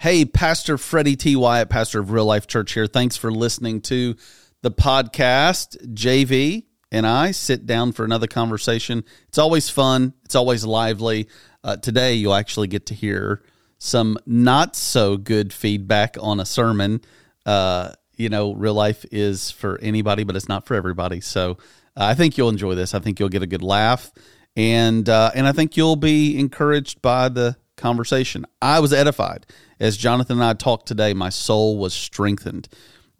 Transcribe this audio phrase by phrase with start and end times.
[0.00, 1.36] Hey, Pastor Freddie T.
[1.36, 2.86] Wyatt, pastor of Real Life Church here.
[2.86, 4.16] Thanks for listening to
[4.62, 5.76] the podcast.
[5.92, 9.04] JV and I sit down for another conversation.
[9.28, 11.28] It's always fun, it's always lively.
[11.62, 13.42] Uh, today, you'll actually get to hear
[13.76, 17.02] some not so good feedback on a sermon.
[17.44, 21.20] Uh, you know, real life is for anybody, but it's not for everybody.
[21.20, 21.58] So
[21.94, 22.94] uh, I think you'll enjoy this.
[22.94, 24.10] I think you'll get a good laugh,
[24.56, 28.46] and uh, and I think you'll be encouraged by the conversation.
[28.62, 29.44] I was edified
[29.80, 31.14] as Jonathan and I talked today.
[31.14, 32.68] My soul was strengthened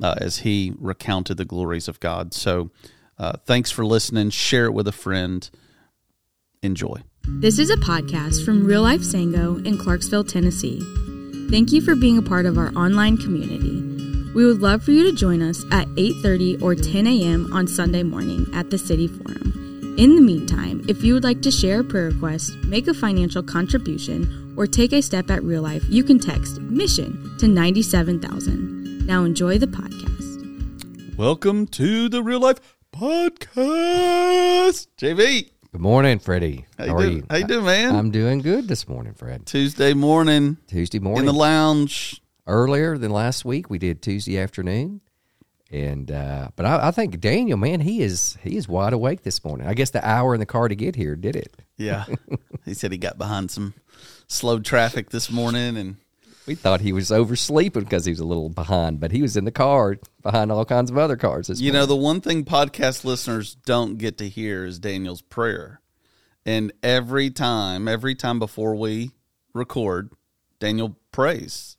[0.02, 2.34] uh, as he recounted the glories of God.
[2.34, 2.70] So,
[3.19, 4.30] uh, thanks for listening.
[4.30, 5.48] Share it with a friend.
[6.62, 7.02] Enjoy.
[7.24, 10.80] This is a podcast from Real Life Sango in Clarksville, Tennessee.
[11.50, 13.83] Thank you for being a part of our online community.
[14.34, 17.52] We would love for you to join us at 8:30 or 10 a.m.
[17.52, 19.97] on Sunday morning at the City Forum.
[19.98, 23.42] In the meantime, if you would like to share a prayer request, make a financial
[23.42, 29.06] contribution, or take a step at real life, you can text mission to 97000.
[29.06, 31.16] Now enjoy the podcast.
[31.16, 32.58] Welcome to the Real Life
[32.92, 33.56] Podcast.
[34.98, 36.66] JV, Good morning, Freddie.
[36.77, 37.25] how, How, you are you?
[37.31, 37.97] How you doing, man?
[37.97, 39.47] I'm doing good this morning, Fred.
[39.47, 41.20] Tuesday morning Tuesday morning.
[41.20, 42.20] in the lounge.
[42.47, 45.00] Earlier than last week, we did Tuesday afternoon,
[45.70, 49.42] and uh, but I, I think Daniel, man, he is he is wide awake this
[49.42, 49.66] morning.
[49.69, 51.56] I guess the hour in the car to get here did it.
[51.78, 52.05] Yeah,
[52.66, 53.72] he said he got behind some
[54.31, 55.97] slow traffic this morning, and
[56.47, 59.45] We thought he was oversleeping because he was a little behind, but he was in
[59.45, 61.61] the car behind all kinds of other cars.
[61.61, 65.81] You know, the one thing podcast listeners don't get to hear is Daniel's prayer.
[66.47, 69.11] And every time, every time before we
[69.53, 70.11] record,
[70.59, 71.77] Daniel prays.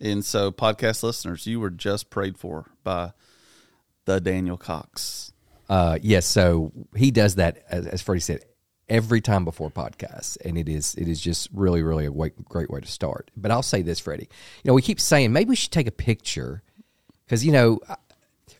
[0.00, 3.12] And so, podcast listeners, you were just prayed for by
[4.06, 5.32] the Daniel Cox.
[5.68, 8.40] Uh, yes, so he does that as, as Freddie said
[8.88, 12.70] every time before podcasts, and it is it is just really really a way, great
[12.70, 13.30] way to start.
[13.36, 14.28] But I'll say this, Freddie,
[14.62, 16.62] you know we keep saying maybe we should take a picture
[17.24, 17.80] because you know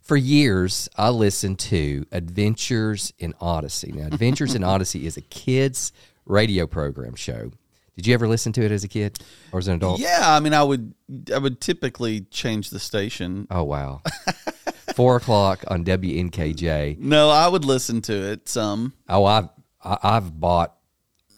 [0.03, 3.93] for years I listened to Adventures in Odyssey.
[3.93, 5.93] Now, Adventures in Odyssey is a kids
[6.25, 7.51] radio program show.
[7.97, 9.19] Did you ever listen to it as a kid
[9.51, 9.99] or as an adult?
[9.99, 10.95] Yeah, I mean, I would,
[11.35, 13.49] I would typically change the station.
[13.51, 14.03] Oh wow,
[14.95, 16.99] four o'clock on WNKJ.
[16.99, 18.93] No, I would listen to it some.
[19.09, 19.49] Oh, I've
[19.83, 20.75] I- I've bought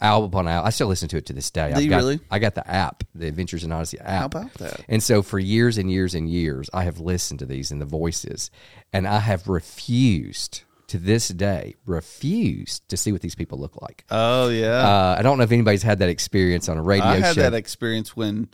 [0.00, 0.66] album upon album.
[0.66, 1.70] I still listen to it to this day.
[1.70, 2.20] Do I've you got, really?
[2.30, 4.08] I got the app, the Adventures in Odyssey app.
[4.34, 4.80] How about that?
[4.88, 7.86] And so for years and years and years, I have listened to these and the
[7.86, 8.50] voices,
[8.92, 14.04] and I have refused to this day refused to see what these people look like.
[14.10, 17.18] Oh yeah, Uh, I don't know if anybody's had that experience on a radio I
[17.20, 17.42] had show.
[17.42, 18.48] that experience when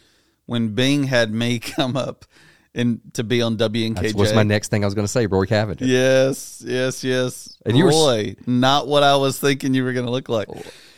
[0.46, 2.24] when Bing had me come up
[2.76, 3.94] and to be on WNKJ.
[3.94, 5.88] That's what's my next thing I was going to say, Roy Cavendish.
[5.88, 7.56] Yes, yes, yes.
[7.66, 10.46] And you were s- not what I was thinking you were going to look like.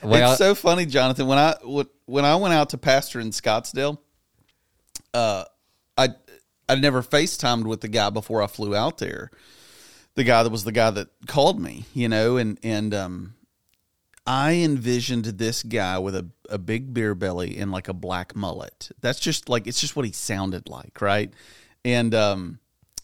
[0.02, 1.26] Well- it's so funny, Jonathan.
[1.26, 1.54] When I
[2.06, 3.98] when I went out to pastor in Scottsdale,
[5.14, 5.44] uh,
[5.96, 6.08] I
[6.68, 9.30] I never FaceTimed with the guy before I flew out there.
[10.14, 13.34] The guy that was the guy that called me, you know, and and um,
[14.26, 18.90] I envisioned this guy with a, a big beer belly and like a black mullet.
[19.00, 21.32] That's just like it's just what he sounded like, right?
[21.88, 22.58] And um,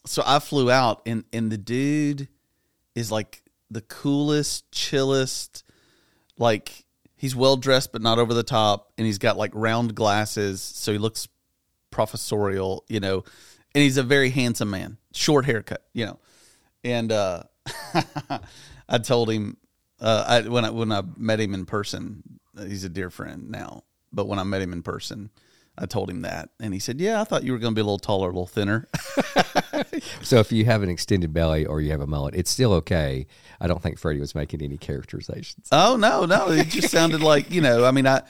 [0.04, 2.28] so I flew out, and and the dude
[2.94, 5.64] is like the coolest, chillest,
[6.36, 6.84] like
[7.16, 10.92] he's well dressed but not over the top, and he's got like round glasses, so
[10.92, 11.28] he looks
[11.90, 13.24] professorial, you know,
[13.74, 16.18] and he's a very handsome man, short haircut, you know,
[16.84, 17.44] and uh,
[18.86, 19.56] I told him
[19.98, 22.22] uh, I, when I when I met him in person,
[22.58, 25.30] he's a dear friend now, but when I met him in person.
[25.76, 27.80] I told him that, and he said, "Yeah, I thought you were going to be
[27.80, 28.88] a little taller, a little thinner."
[30.22, 33.26] So if you have an extended belly or you have a mullet, it's still okay.
[33.60, 35.68] I don't think Freddie was making any characterizations.
[35.70, 37.84] Oh no, no, it just sounded like you know.
[37.84, 38.22] I mean, I,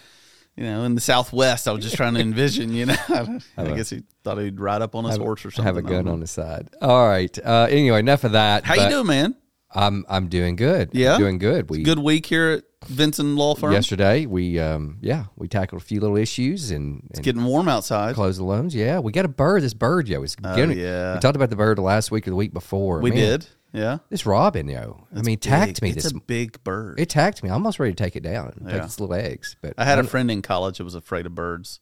[0.56, 2.72] you know, in the Southwest, I was just trying to envision.
[2.72, 2.96] You know,
[3.56, 5.74] I, guess he thought he'd ride up on his horse or something.
[5.74, 6.70] have a gun on the side.
[6.80, 7.36] All right.
[7.38, 8.64] Uh, anyway, enough of that.
[8.64, 9.36] How you doing, man?
[9.74, 10.90] I'm I'm doing good.
[10.92, 11.18] Yeah?
[11.18, 11.68] doing good.
[11.68, 13.72] We Good week here at Vincent Law Firm.
[13.72, 18.14] yesterday we um yeah we tackled a few little issues and, and Getting warm outside.
[18.14, 18.74] Close the loans.
[18.74, 19.62] Yeah, we got a bird.
[19.62, 21.14] This bird, yo, getting, Oh, yeah.
[21.14, 23.00] We talked about the bird last week or the week before.
[23.00, 23.46] We Man, did.
[23.72, 23.98] Yeah.
[24.08, 25.06] This robin, yo.
[25.14, 26.12] I mean, tacked me It's this.
[26.12, 27.00] a big bird.
[27.00, 27.48] it tacked me.
[27.48, 29.56] I'm almost ready to take it down and take its little eggs.
[29.60, 31.80] But I had a friend in college that was afraid of birds.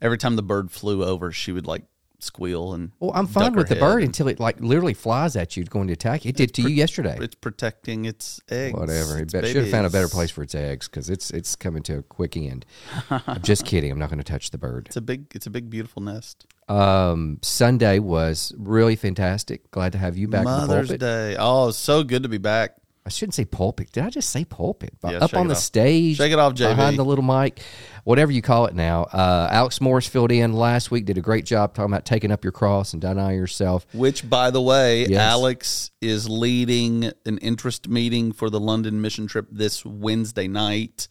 [0.00, 1.84] Every time the bird flew over, she would like
[2.24, 2.90] squeal and.
[2.98, 5.86] Well, I'm fine with the bird and- until it like literally flies at you going
[5.88, 6.30] to attack you.
[6.30, 7.16] It did to you yesterday.
[7.20, 8.76] It's protecting its eggs.
[8.76, 9.18] Whatever.
[9.18, 11.82] It its should have found a better place for its eggs because it's it's coming
[11.84, 12.66] to a quick end.
[13.10, 13.90] I'm just kidding.
[13.92, 14.86] I'm not going to touch the bird.
[14.88, 15.26] It's a big.
[15.34, 16.46] It's a big, beautiful nest.
[16.68, 19.70] Um, Sunday was really fantastic.
[19.70, 20.88] Glad to have you back Mother's.
[20.88, 21.36] Day.
[21.38, 22.76] Oh, so good to be back.
[23.06, 23.92] I shouldn't say pulpit.
[23.92, 24.94] Did I just say pulpit?
[25.04, 25.60] Yeah, Up on the off.
[25.60, 26.70] stage, Shake it off, JV.
[26.74, 27.60] behind the little mic,
[28.04, 29.02] whatever you call it now.
[29.04, 31.04] Uh, Alex Morris filled in last week.
[31.04, 33.86] Did a great job talking about taking up your cross and denying yourself.
[33.92, 35.20] Which, by the way, Yes.
[35.20, 41.06] Alex is leading an interest meeting for the London mission trip this Wednesday night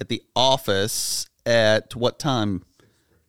[0.00, 2.64] at the office at what time?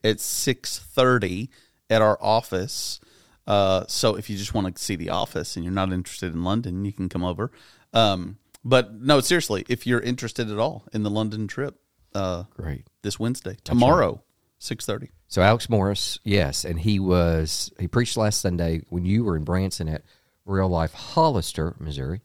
[0.02, 1.50] At six thirty
[1.88, 2.98] at our office.
[3.46, 6.44] Uh, so if you just want to see the office and you're not interested in
[6.44, 7.50] London, you can come over.
[7.92, 11.76] Um, but no, seriously, if you're interested at all in the London trip,
[12.14, 12.86] uh, Great.
[13.02, 14.22] this Wednesday, tomorrow,
[14.58, 15.10] six thirty.
[15.28, 19.44] So Alex Morris, yes, and he was he preached last Sunday when you were in
[19.44, 20.02] Branson at
[20.44, 22.22] Real Life Hollister, Missouri,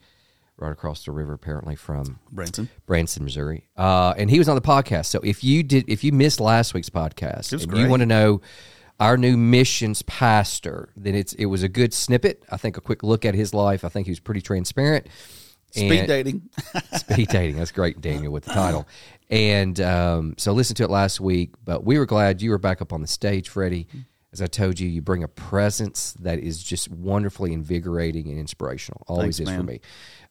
[0.57, 2.69] right across the river, apparently from Branson.
[2.85, 3.69] Branson, Missouri.
[3.77, 5.07] Uh, and he was on the podcast.
[5.07, 7.81] So if you did, if you missed last week's podcast, great.
[7.81, 8.41] you want to know
[8.99, 12.43] our new missions pastor, then it's it was a good snippet.
[12.49, 13.83] I think a quick look at his life.
[13.83, 15.07] I think he was pretty transparent.
[15.73, 16.49] Speed dating.
[16.93, 17.57] Speed dating.
[17.57, 18.87] That's great, Daniel, with the title.
[19.29, 22.81] And um, so listen to it last week, but we were glad you were back
[22.81, 23.87] up on the stage, Freddie.
[24.31, 29.03] As I told you, you bring a presence that is just wonderfully invigorating and inspirational.
[29.07, 29.79] Always Thanks, is for me.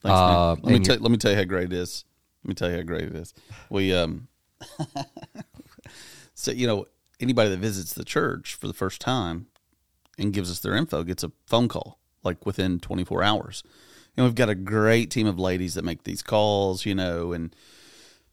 [0.00, 0.12] Thanks, man.
[0.12, 2.04] Uh, let me tell, let me tell you how great it is.
[2.44, 3.34] Let me tell you how great it is.
[3.70, 4.28] We um,
[6.34, 6.86] so you know
[7.20, 9.46] anybody that visits the church for the first time
[10.18, 13.62] and gives us their info gets a phone call like within 24 hours.
[14.16, 17.54] And we've got a great team of ladies that make these calls, you know, and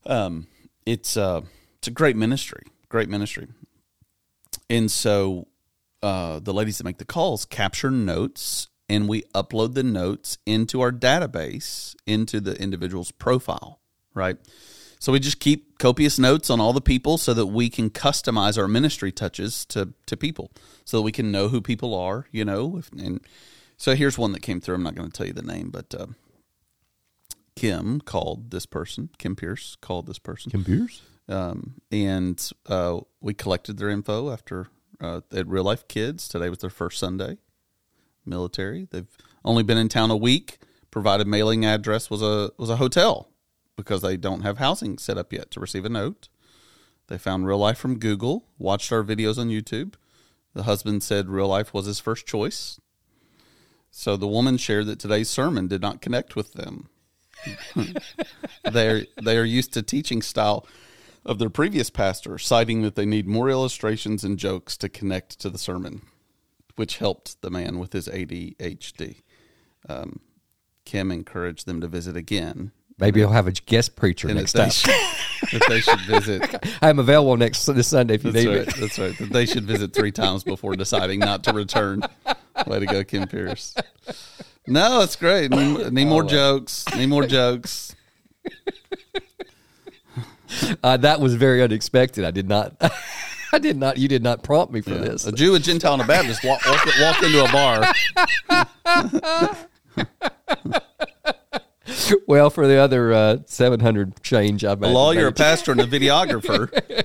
[0.06, 0.48] um,
[0.86, 1.42] it's uh,
[1.78, 3.48] it's a great ministry, great ministry.
[4.70, 5.48] And so
[6.04, 10.82] uh, the ladies that make the calls capture notes and we upload the notes into
[10.82, 13.80] our database into the individual's profile,
[14.14, 14.38] right?
[15.00, 18.58] So we just keep copious notes on all the people so that we can customize
[18.58, 20.52] our ministry touches to to people
[20.84, 22.78] so that we can know who people are, you know.
[22.78, 23.22] If, and
[23.80, 24.76] so here's one that came through.
[24.76, 26.08] I'm not going to tell you the name, but uh,
[27.56, 29.10] Kim called this person.
[29.18, 31.02] Kim Pierce called this person Computers?
[31.28, 34.68] um, and uh, we collected their info after
[35.02, 36.28] uh, at Real Life Kids.
[36.28, 37.38] Today was their first Sunday.
[38.26, 38.88] Military.
[38.92, 39.08] They've
[39.44, 40.60] only been in town a week.
[40.92, 43.30] Provided mailing address was a was a hotel
[43.76, 46.28] because they don't have housing set up yet to receive a note.
[47.08, 48.46] They found Real Life from Google.
[48.58, 49.94] Watched our videos on YouTube.
[50.54, 52.80] The husband said Real Life was his first choice.
[53.92, 56.90] So the woman shared that today's sermon did not connect with them.
[58.70, 60.68] They're they are used to teaching style
[61.26, 65.50] of their previous pastor, citing that they need more illustrations and jokes to connect to
[65.50, 66.02] the sermon,
[66.76, 69.22] which helped the man with his ADHD.
[69.88, 70.20] Um,
[70.86, 72.72] Kim encouraged them to visit again.
[73.00, 74.70] Maybe he'll have a guest preacher And next time.
[75.52, 76.78] that they should visit.
[76.82, 78.68] I'm available next this Sunday if you That's need right.
[78.68, 78.74] me.
[78.82, 79.18] That's right.
[79.18, 82.02] That they should visit three times before deciding not to return.
[82.68, 83.76] Way to go, Kim Pierce.
[84.68, 85.52] No, it's great.
[85.52, 86.86] Need, need more jokes.
[86.96, 87.96] Need more jokes.
[90.84, 92.26] Uh, that was very unexpected.
[92.26, 92.76] I did not.
[93.54, 93.98] I did not.
[93.98, 95.26] You did not prompt me for this.
[95.26, 97.86] A Jew, a Gentile, and a Baptist walk, walk, walk into a bar.
[102.28, 105.88] Well, for the other uh, seven hundred change, I A lawyer, a pastor, and a
[105.88, 106.70] videographer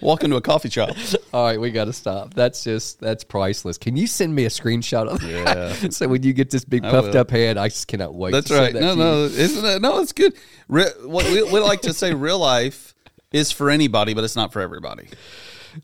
[0.00, 0.90] walk into a coffee shop.
[1.32, 2.34] All right, we got to stop.
[2.34, 3.78] That's just that's priceless.
[3.78, 5.80] Can you send me a screenshot of that?
[5.82, 5.88] Yeah.
[5.90, 7.18] so when you get this big I puffed will.
[7.18, 8.32] up head, I just cannot wait.
[8.32, 8.72] That's to right.
[8.72, 9.82] that No, no, isn't it?
[9.82, 10.34] No, it's good.
[10.68, 12.94] Re, what we, we like to say, real life
[13.32, 15.08] is for anybody, but it's not for everybody.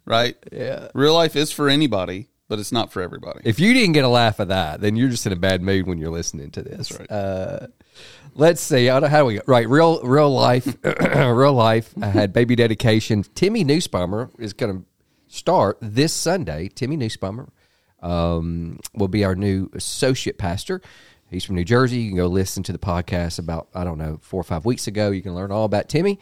[0.04, 0.36] Right?
[0.50, 0.88] Yeah.
[0.94, 3.40] Real life is for anybody, but it's not for everybody.
[3.44, 5.86] If you didn't get a laugh of that, then you're just in a bad mood
[5.86, 6.88] when you're listening to this.
[6.88, 7.10] That's right.
[7.10, 7.66] Uh,
[8.34, 8.86] let's see.
[8.86, 9.68] How do we right?
[9.68, 11.92] Real, real life, real life.
[12.00, 13.24] I had baby dedication.
[13.34, 14.86] Timmy Newsbummer is going to
[15.28, 16.68] start this Sunday.
[16.68, 17.48] Timmy Newsbummer
[18.00, 20.82] um, will be our new associate pastor.
[21.30, 21.98] He's from New Jersey.
[21.98, 24.86] You can go listen to the podcast about I don't know four or five weeks
[24.86, 25.10] ago.
[25.10, 26.18] You can learn all about Timmy.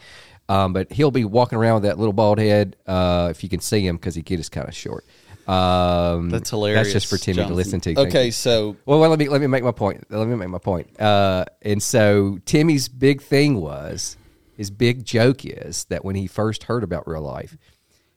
[0.49, 3.61] Um, but he'll be walking around with that little bald head uh, if you can
[3.61, 5.05] see him because he get is kind of short.
[5.51, 6.87] Um, That's hilarious.
[6.87, 7.51] That's just for Timmy Jonathan.
[7.51, 7.99] to listen to.
[8.07, 8.31] Okay, you.
[8.31, 10.05] so Well, well, let me let me make my point.
[10.09, 10.99] Let me make my point.
[10.99, 14.17] Uh, and so Timmy's big thing was
[14.55, 17.57] his big joke is that when he first heard about real life,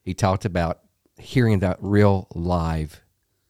[0.02, 0.80] he talked about
[1.16, 3.02] hearing about real live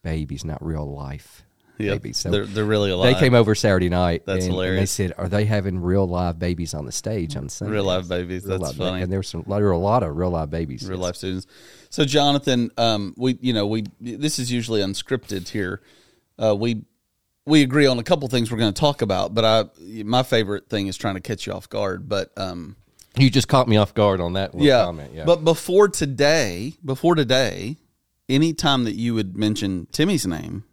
[0.03, 1.45] babies, not real life
[1.79, 2.03] Yep.
[2.03, 2.19] babies.
[2.19, 3.15] So they're, they're really alive.
[3.15, 4.25] they came over Saturday night.
[4.27, 7.49] That's and, and they said, "Are they having real live babies on the stage on
[7.49, 8.45] Sunday?" Real live babies.
[8.45, 9.03] That's live, funny.
[9.03, 9.45] And there were some.
[9.47, 10.89] There were a lot of real live babies.
[10.89, 11.47] real life students.
[11.91, 15.81] So, Jonathan, um, we you know we this is usually unscripted here.
[16.39, 16.85] Uh, we
[17.47, 20.69] we agree on a couple things we're going to talk about, but I my favorite
[20.69, 22.09] thing is trying to catch you off guard.
[22.09, 22.77] But um,
[23.17, 25.13] You just caught me off guard on that yeah, comment.
[25.15, 27.79] Yeah, But before today, before today,
[28.29, 30.65] any time that you would mention Timmy's name,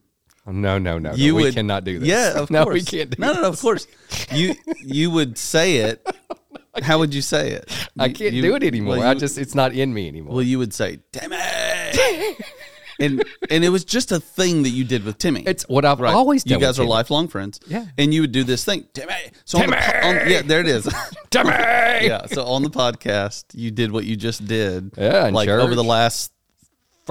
[0.46, 1.14] no, no, no.
[1.14, 2.08] you no, we cannot do this.
[2.10, 2.74] Yeah, of no, course.
[2.74, 3.88] we can't do no, no, no, of course.
[4.32, 6.06] You you would say it.
[6.84, 7.70] How would you say it?
[8.00, 8.98] I can't you- do it anymore.
[8.98, 10.34] well, I just it's not in me anymore.
[10.36, 11.36] well, you would say Timmy,
[13.00, 15.44] and and it was just a thing that you did with Timmy.
[15.46, 16.14] it's what I've Right.
[16.14, 16.60] always done.
[16.60, 16.90] You guys are Timmy.
[16.90, 17.60] lifelong friends.
[17.68, 17.86] Yeah.
[17.98, 19.14] And you would do this thing, Timmy.
[19.46, 20.20] So on the Timmy!
[20.22, 20.88] on- yeah, there it is.
[21.30, 21.50] Timmy.
[21.50, 22.26] yeah.
[22.28, 24.92] So on the podcast, you did what you just did.
[24.98, 25.62] Yeah, like church.
[25.62, 26.32] over the last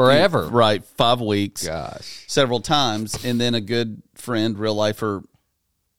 [0.07, 0.47] forever.
[0.49, 2.25] right five weeks, Gosh.
[2.27, 5.23] several times, and then a good friend, real lifer,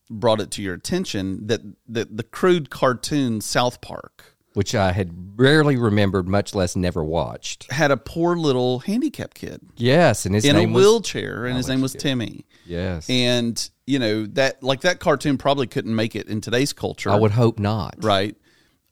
[0.10, 5.39] brought it to your attention that that the crude cartoon South Park Which I had
[5.39, 7.72] rarely remembered, much less never watched.
[7.72, 11.70] had a poor little handicapped kid Yes, and his in a was wheelchair, and his
[11.70, 12.46] name was Timmy.
[12.65, 13.10] yes.
[13.10, 17.10] And you know that like that cartoon probably couldn't make it in today's culture.
[17.10, 17.96] I would hope not.
[18.03, 18.36] right?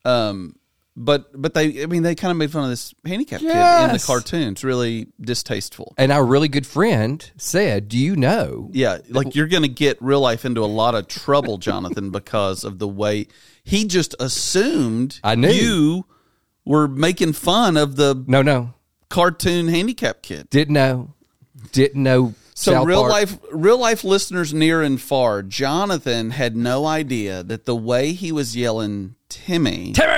[0.06, 0.56] Um,
[1.02, 3.56] but but they, I mean, they kind of made fun of this handicapped kid in
[3.56, 4.06] the Yes.
[4.06, 4.50] cartoon.
[4.52, 5.94] It's really distasteful.
[5.98, 9.98] And our really good friend said, "Do you know?" Yeah, like you're going to get
[10.02, 13.28] real life into a lot of trouble, Jonathan, because of the way
[13.64, 15.50] he just assumed I knew.
[15.50, 16.06] you
[16.66, 18.74] were making fun of the No, no,
[19.10, 20.50] cartoon handicapped kid.
[20.50, 21.14] didn't know,
[21.72, 22.34] didn't know.
[22.56, 23.12] So South real Park.
[23.14, 28.34] life, real life listeners near and far, Jonathan had no idea that the way he
[28.34, 30.12] was yelling Timmy Timmy.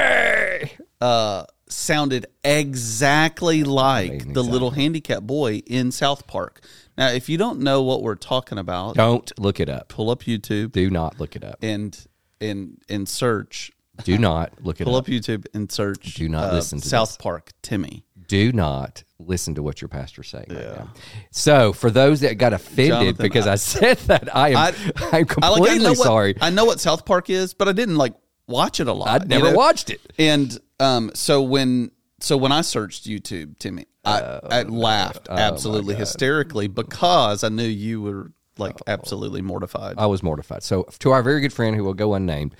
[1.01, 6.61] Uh, sounded exactly like Amazing, the little handicapped boy in South Park.
[6.97, 9.87] Now, if you don't know what we're talking about, Don't look it up.
[9.89, 11.57] pull up YouTube Do not look it up.
[11.61, 11.97] and
[12.39, 13.71] and and search.
[14.03, 15.05] Do not look it Pull up.
[15.05, 16.15] Pull up YouTube and search.
[16.15, 17.17] Do not uh, listen to South this.
[17.17, 18.03] Park Timmy.
[18.27, 20.93] Do not listen to what your pastor's saying right now.
[21.31, 24.61] So, for those that got offended Jonathan, because I, I- said that, I am I-
[24.67, 24.75] I, am
[25.13, 25.27] I like.
[25.27, 26.33] completely I know sorry.
[26.33, 28.13] What, I know what South Park is, but I didn't like
[28.47, 29.09] watch it a lot.
[29.09, 29.57] I'd you never know?
[29.57, 30.01] watched it.
[30.17, 35.95] And um, so when so when I searched YouTube, Timmy, I, Oh, I laughed absolutely
[35.95, 39.95] hysterically because I knew you were like absolutely mortified.
[39.97, 40.61] I was mortified.
[40.63, 42.55] So, to our very good friend who will go unnamed,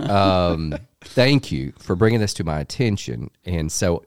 [0.00, 3.30] um, thank you for bringing this to my attention.
[3.44, 4.04] And so,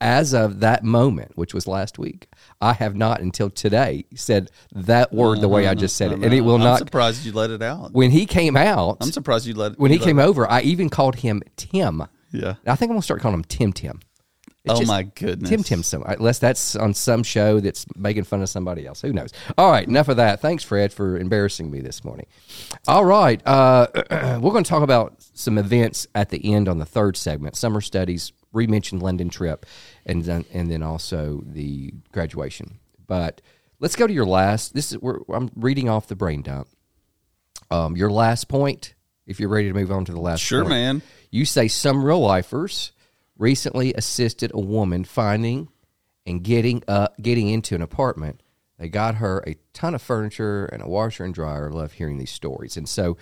[0.00, 2.28] as of that moment, which was last week,
[2.60, 6.34] I have not until today said that word the way I just said it, and
[6.34, 6.78] it will I'm not.
[6.78, 7.92] surprised you let it out.
[7.92, 9.78] When he came out, I'm surprised you let it.
[9.78, 12.04] when he let came it- over, I even called him Tim.
[12.34, 12.54] Yeah.
[12.66, 14.00] I think I'm gonna start calling him Tim Tim.
[14.64, 15.50] It's Oh just my goodness.
[15.50, 15.82] Tim Tim.
[15.82, 19.02] Some unless that's on some show that's making fun of somebody else.
[19.02, 19.30] Who knows?
[19.58, 20.40] All right, enough of that.
[20.40, 22.24] Thanks, Fred, for embarrassing me this morning.
[22.88, 23.88] All right, uh,
[24.40, 27.82] we're going to talk about some events at the end on the third segment: summer
[27.82, 29.66] studies, re-mentioned London trip,
[30.06, 32.78] and then and then also the graduation.
[33.06, 33.42] But
[33.80, 34.72] let's go to your last.
[34.72, 36.68] This is where I'm reading off the brain dump.
[37.70, 38.94] Um, your last point.
[39.26, 40.70] If you're ready to move on to the last, Sure, point.
[40.70, 41.02] man.
[41.34, 42.92] You say some real lifers
[43.36, 45.66] recently assisted a woman finding
[46.24, 48.40] and getting uh, getting into an apartment.
[48.78, 51.68] They got her a ton of furniture and a washer and dryer.
[51.68, 52.76] I love hearing these stories.
[52.76, 53.16] And so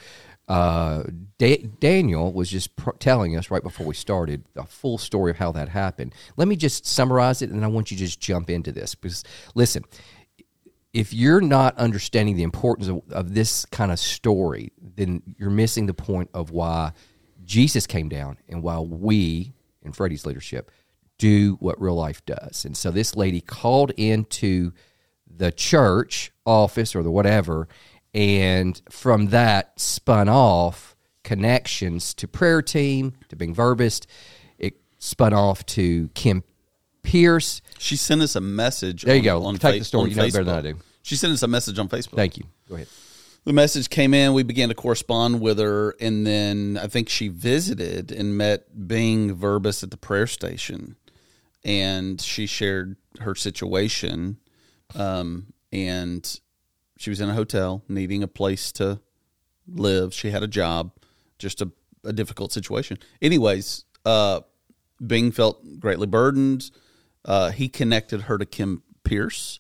[0.47, 1.05] uh,
[1.39, 5.39] da- Daniel was just pr- telling us right before we started the full story of
[5.39, 6.15] how that happened.
[6.37, 9.25] Let me just summarize it, and I want you to just jump into this because
[9.55, 9.85] listen,
[10.93, 15.87] if you're not understanding the importance of, of this kind of story, then you're missing
[15.87, 16.93] the point of why
[17.45, 20.71] Jesus came down and while we, in Freddie's leadership,
[21.19, 22.65] do what real life does.
[22.65, 24.73] And so this lady called into
[25.27, 27.69] the church office or the whatever,
[28.15, 34.01] and from that spun off connections to prayer team, to Bing Verbus.
[34.59, 36.43] It spun off to Kim
[37.03, 37.63] Pierce.
[37.79, 39.03] She sent us a message.
[39.03, 39.47] There you on- go.
[39.47, 40.11] On Take the story.
[40.11, 40.79] You know it better than I do.
[41.03, 42.17] She sent us a message on Facebook.
[42.17, 42.45] Thank you.
[42.69, 42.89] Go ahead.
[43.45, 44.35] The message came in.
[44.35, 49.35] We began to correspond with her, and then I think she visited and met Bing
[49.35, 50.97] Verbus at the prayer station,
[51.65, 54.39] and she shared her situation,
[54.95, 56.41] um, and
[56.99, 59.01] she was in a hotel needing a place to
[59.67, 60.15] live.
[60.15, 60.93] She had a job,
[61.39, 61.71] just a,
[62.05, 62.99] a difficult situation.
[63.21, 64.41] Anyways, uh,
[65.05, 66.71] Bing felt greatly burdened.
[67.25, 69.59] Uh, he connected her to Kim Pierce,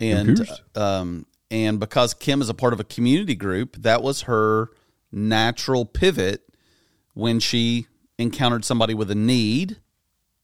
[0.00, 0.60] and Pierce?
[0.74, 4.70] um, and because Kim is a part of a community group, that was her
[5.12, 6.48] natural pivot
[7.12, 7.86] when she
[8.18, 9.76] encountered somebody with a need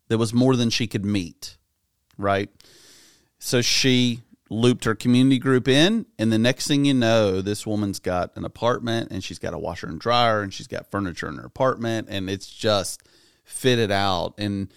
[0.08, 1.56] that was more than she could meet,
[2.18, 2.50] right?
[3.38, 8.00] So she looped her community group in, and the next thing you know, this woman's
[8.00, 11.36] got an apartment and she's got a washer and dryer and she's got furniture in
[11.36, 13.02] her apartment, and it's just
[13.44, 14.34] fitted out.
[14.36, 14.74] And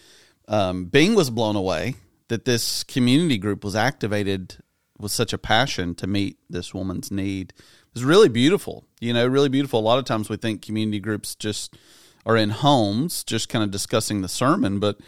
[0.48, 1.96] um, Bing was blown away
[2.30, 4.56] that this community group was activated
[5.02, 7.54] with such a passion to meet this woman's need.
[7.58, 9.80] It was really beautiful, you know, really beautiful.
[9.80, 11.78] A lot of times we think community groups just
[12.26, 15.00] are in homes, just kind of discussing the sermon, but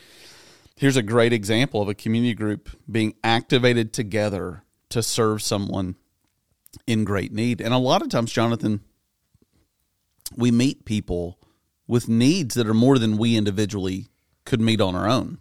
[0.75, 5.95] here's a great example of a community group being activated together to serve someone
[6.87, 7.61] in great need.
[7.61, 8.81] And a lot of times, Jonathan,
[10.35, 11.39] we meet people
[11.87, 14.07] with needs that are more than we individually
[14.45, 15.39] could meet on our own.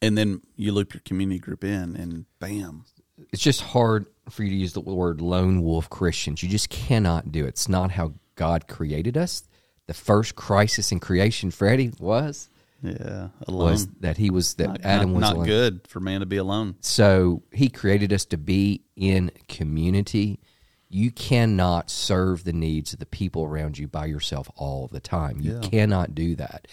[0.00, 2.84] And then you loop your community group in, and bam.
[3.32, 6.42] It's just hard for you to use the word lone wolf Christians.
[6.42, 7.48] You just cannot do it.
[7.48, 9.42] It's not how God created us.
[9.86, 12.48] The first crisis in creation, Freddie, was
[12.82, 13.70] Yeah, alone.
[13.72, 15.46] was that he was that not, Adam not, was not alone.
[15.46, 16.76] good for man to be alone.
[16.80, 20.40] So he created us to be in community.
[20.88, 25.40] You cannot serve the needs of the people around you by yourself all the time.
[25.40, 26.68] You cannot do that.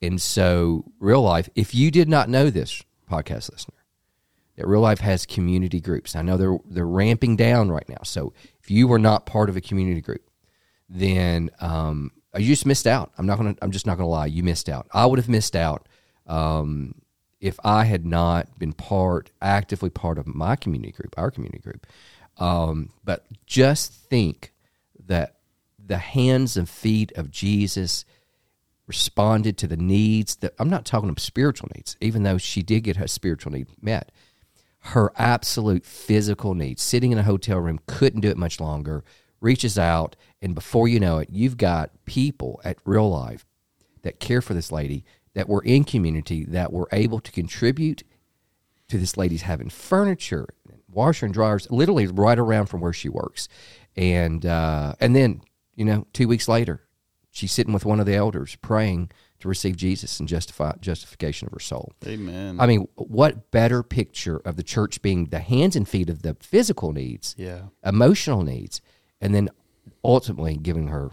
[0.00, 3.74] And so, real life, if you did not know this, podcast listener,
[4.56, 6.14] that real life has community groups.
[6.14, 8.02] I know they're they're ramping down right now.
[8.04, 8.32] So
[8.62, 10.22] if you were not part of a community group,
[10.88, 13.12] then um, you just missed out.
[13.18, 13.56] I'm not gonna.
[13.62, 14.26] I'm just not gonna lie.
[14.26, 14.86] You missed out.
[14.92, 15.88] I would have missed out
[16.26, 16.94] um,
[17.40, 21.86] if I had not been part, actively part of my community group, our community group.
[22.38, 24.52] Um, but just think
[25.06, 25.36] that
[25.84, 28.04] the hands and feet of Jesus
[28.86, 32.80] responded to the needs that I'm not talking about spiritual needs, even though she did
[32.84, 34.10] get her spiritual need met.
[34.88, 39.02] Her absolute physical needs, sitting in a hotel room, couldn't do it much longer,
[39.40, 43.46] reaches out, and before you know it, you've got people at real life
[44.02, 48.02] that care for this lady that were in community that were able to contribute
[48.88, 50.48] to this lady's having furniture,
[50.90, 53.48] washer and dryers, literally right around from where she works,
[53.96, 55.40] and uh, and then
[55.74, 56.82] you know two weeks later,
[57.30, 59.10] she's sitting with one of the elders praying
[59.44, 61.92] to receive Jesus and justify justification of her soul.
[62.06, 62.56] Amen.
[62.58, 66.34] I mean, what better picture of the church being the hands and feet of the
[66.40, 67.64] physical needs, yeah.
[67.84, 68.80] emotional needs,
[69.20, 69.50] and then
[70.02, 71.10] ultimately giving her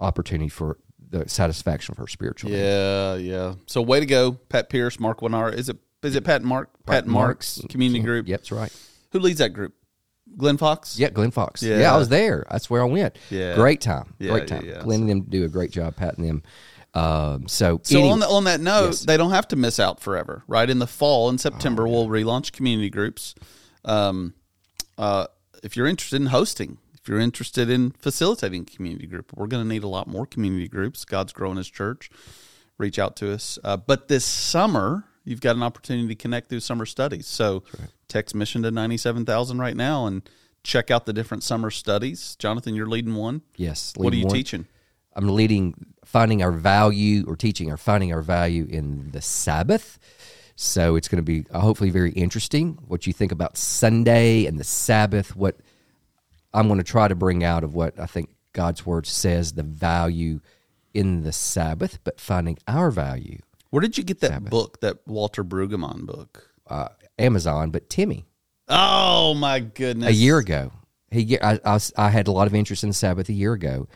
[0.00, 0.78] opportunity for
[1.10, 2.62] the satisfaction of her spiritual needs.
[2.62, 3.54] Yeah, yeah.
[3.66, 5.54] So way to go, Pat Pierce, Mark Winnar.
[5.54, 6.70] Is it is it Pat and Mark?
[6.84, 8.26] Pat and Mark's community group.
[8.26, 8.72] Yep, that's right.
[9.12, 9.74] Who leads that group?
[10.36, 10.98] Glenn Fox.
[10.98, 11.62] Yeah, Glenn Fox.
[11.62, 11.78] Yeah.
[11.78, 12.44] Yeah, I was there.
[12.50, 13.16] That's where I went.
[13.30, 13.54] Yeah.
[13.54, 14.14] Great time.
[14.18, 14.68] Yeah, Great yeah, time.
[14.68, 14.82] yeah.
[14.82, 16.42] Glenn and them do a great job patting them.
[16.94, 19.00] Um, so, So any- on, the, on that note, Yes.
[19.02, 20.68] they don't have to miss out forever, right?
[20.68, 23.34] In the fall, in September, we'll relaunch community groups.
[23.84, 24.34] Um,
[24.96, 25.26] uh,
[25.62, 29.68] if you're interested in hosting, if you're interested in facilitating community group, we're going to
[29.68, 31.04] need a lot more community groups.
[31.04, 32.10] God's growing His church.
[32.78, 33.58] Reach out to us.
[33.64, 37.26] Uh, but this summer, you've got an opportunity to connect through summer studies.
[37.26, 37.62] So
[38.08, 40.28] text mission to ninety seven thousand right now and
[40.62, 42.36] check out the different summer studies.
[42.38, 43.42] Jonathan, you're leading one.
[43.56, 43.92] yes.
[43.96, 44.34] What are you one.
[44.34, 44.66] teaching?
[45.18, 49.98] I'm leading, finding our value or teaching or finding our value in the Sabbath.
[50.54, 54.60] So it's going to be uh, hopefully very interesting what you think about Sunday and
[54.60, 55.34] the Sabbath.
[55.34, 55.56] What
[56.54, 59.64] I'm going to try to bring out of what I think God's word says the
[59.64, 60.38] value
[60.94, 63.40] in the Sabbath, but finding our value.
[63.70, 66.48] Where did you get that book, that Walter Brueggemann book?
[66.66, 68.24] Uh, Amazon, but Timmy.
[68.68, 70.10] Oh my goodness!
[70.10, 70.72] a year ago.
[71.10, 73.88] He, I, I, I had a lot of interest in the Sabbath a year ago,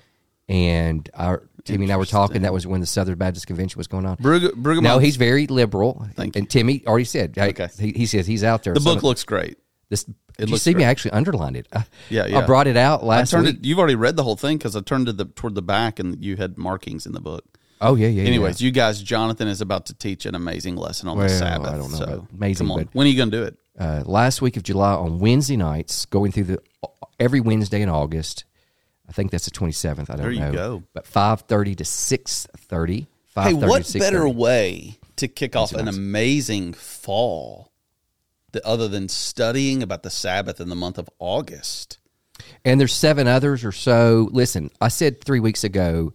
[0.48, 2.42] and our Timmy and I were talking.
[2.42, 4.16] That was when the Southern Baptist Convention was going on.
[4.16, 4.82] Brugge, Brueggemann.
[4.82, 6.06] no, he's very liberal.
[6.14, 6.40] Thank you.
[6.40, 7.34] and Timmy already said.
[7.36, 7.68] hey, Okay.
[7.78, 8.74] he, he says he's out there.
[8.74, 9.58] the Some book of- looks great.
[9.88, 11.68] This, did you looks see me actually underlined it?
[11.72, 13.56] I, Yeah, I brought it out I last turned week.
[13.58, 13.64] it.
[13.66, 16.22] You've already read the whole thing because I turned to the toward the back and
[16.24, 17.44] you had markings in the book.
[17.80, 18.22] Oh yeah, yeah.
[18.24, 18.66] Anyways, yeah.
[18.66, 21.70] you guys, Jonathan is about to teach an amazing lesson on Well, the I Sabbath.
[21.72, 22.84] don't know so amazing, come on.
[22.84, 23.58] but- when are you going to do it?
[23.78, 26.58] uh, last week of July on Wednesday nights, going through the
[27.20, 28.44] every Wednesday in August.
[29.12, 30.08] I think that's the twenty seventh.
[30.08, 30.52] I don't There you know.
[30.52, 30.82] go.
[30.94, 33.08] But five thirty to six thirty.
[33.34, 37.72] Hey, what better way to kick off an amazing fall,
[38.52, 41.98] that other than studying about the Sabbath in the month of August?
[42.64, 44.30] And there's seven others or so.
[44.32, 46.14] Listen, I said three weeks ago,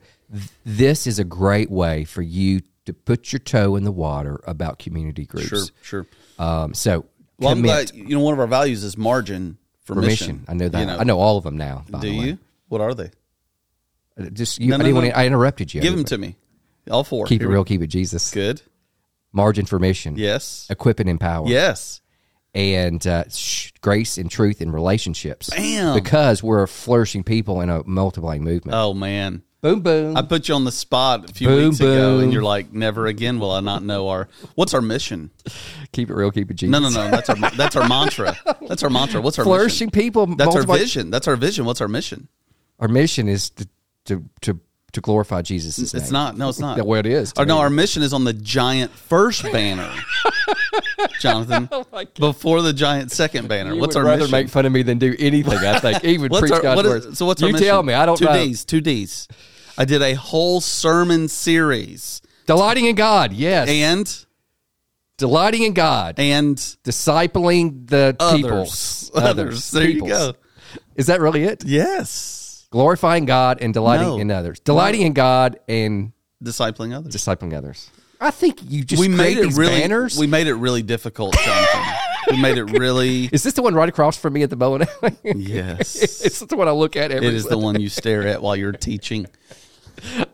[0.65, 4.79] this is a great way for you to put your toe in the water about
[4.79, 5.49] community groups.
[5.49, 6.07] Sure, sure.
[6.39, 7.05] Um, so
[7.38, 10.38] Well, I'm glad, you know, one of our values is margin for, for mission.
[10.38, 10.45] mission.
[10.47, 10.79] I know that.
[10.79, 10.97] You know.
[10.97, 11.83] I know all of them now.
[11.91, 12.38] Do the you?
[12.67, 13.12] What are they?
[14.19, 15.01] Uh, Just you, No, I no, didn't no.
[15.01, 15.82] want to, I interrupted you.
[15.82, 16.36] Give them to me.
[16.89, 17.25] All four.
[17.25, 17.63] Keep it Here we- real.
[17.65, 18.32] Keep it Jesus.
[18.32, 18.62] Good.
[19.34, 20.15] Margin for mission.
[20.17, 20.67] Yes.
[20.69, 21.47] Equip and empower.
[21.47, 22.01] Yes.
[22.56, 25.49] and uh, sh- grace and truth in relationships.
[25.49, 25.93] Bam.
[25.93, 28.75] Because we're a flourishing people in a multiplying movement.
[28.75, 29.43] Oh man.
[29.62, 30.15] boom, boom.
[30.17, 33.06] I put you on the spot a few Boom, weeks ago, and you're like, "Never
[33.06, 35.30] again will I not know our what's our mission."
[35.91, 36.32] keep it real.
[36.32, 36.71] Keep it Jesus.
[36.71, 37.12] No, no, no.
[37.12, 38.36] That's our that's our mantra.
[38.67, 39.21] That's our mantra.
[39.21, 40.01] What's our Flourishing mission?
[40.01, 40.25] people.
[40.27, 41.12] That's our vision.
[41.12, 41.65] That's our vision.
[41.65, 42.27] What's our mission?
[42.79, 43.67] Our mission is to
[44.05, 44.59] to to,
[44.93, 45.93] to glorify Jesus.
[45.93, 46.37] It's not.
[46.37, 46.83] No, it's not.
[46.85, 49.91] Well, it is Or no, our mission is on the giant first banner,
[51.19, 51.67] Jonathan.
[51.71, 51.85] Oh
[52.19, 53.71] before the giant second banner.
[53.71, 54.31] Oh You what's our rather mission?
[54.31, 55.57] make fun of me than do anything.
[55.57, 57.05] I think even preach our, God's what words.
[57.07, 57.67] is, so what's you our mission?
[57.67, 57.93] tell me?
[57.93, 58.33] I don't two know.
[58.33, 58.63] D's.
[58.65, 59.27] Two D's.
[59.77, 64.25] I did a whole sermon series Delighting in God, yes, and
[65.17, 69.09] delighting in God, and discipling the others.
[69.13, 69.71] people, Others.
[69.71, 70.33] There you go.
[70.95, 71.63] Is that really it?
[71.65, 72.45] Yes.
[72.69, 74.17] Glorifying God and delighting No.
[74.17, 74.60] in others.
[74.60, 76.12] Delighting in God and
[76.43, 77.15] Discipling others.
[77.15, 77.89] discipling others.
[78.19, 80.17] I think you just we made it these really banners.
[80.17, 81.84] we made it really difficult, Jonathan.
[82.32, 84.75] we made it really Is this the one right across from me at the bow
[84.75, 85.15] and alley?
[85.23, 85.95] Yes.
[86.25, 88.56] it's the one I look at every It is the one you stare at while
[88.56, 89.27] you're teaching.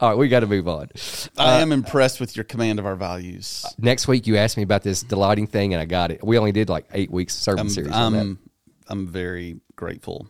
[0.02, 0.90] All right, we got to move on.
[1.38, 3.66] I uh, am impressed with your command of our values.
[3.78, 6.22] Next week, you asked me about this delighting thing, and I got it.
[6.22, 8.20] We only did like eight weeks sermon series on that.
[8.20, 8.40] I'm,
[8.90, 10.28] I'm very grateful.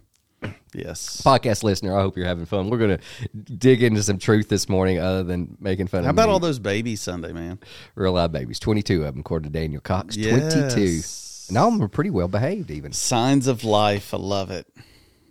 [0.74, 1.22] Yes.
[1.24, 2.70] Podcast listener, I hope you're having fun.
[2.70, 6.16] We're going to dig into some truth this morning, other than making fun How of
[6.16, 6.34] How about me.
[6.34, 7.60] all those babies Sunday, man?
[7.96, 8.60] real live babies?
[8.60, 10.18] Twenty-two of them, according to Daniel Cox.
[10.18, 10.54] Yes.
[10.54, 11.02] Twenty-two,
[11.50, 12.72] and all of them are pretty well behaved.
[12.72, 14.14] Even Signs of life.
[14.14, 14.66] I love it.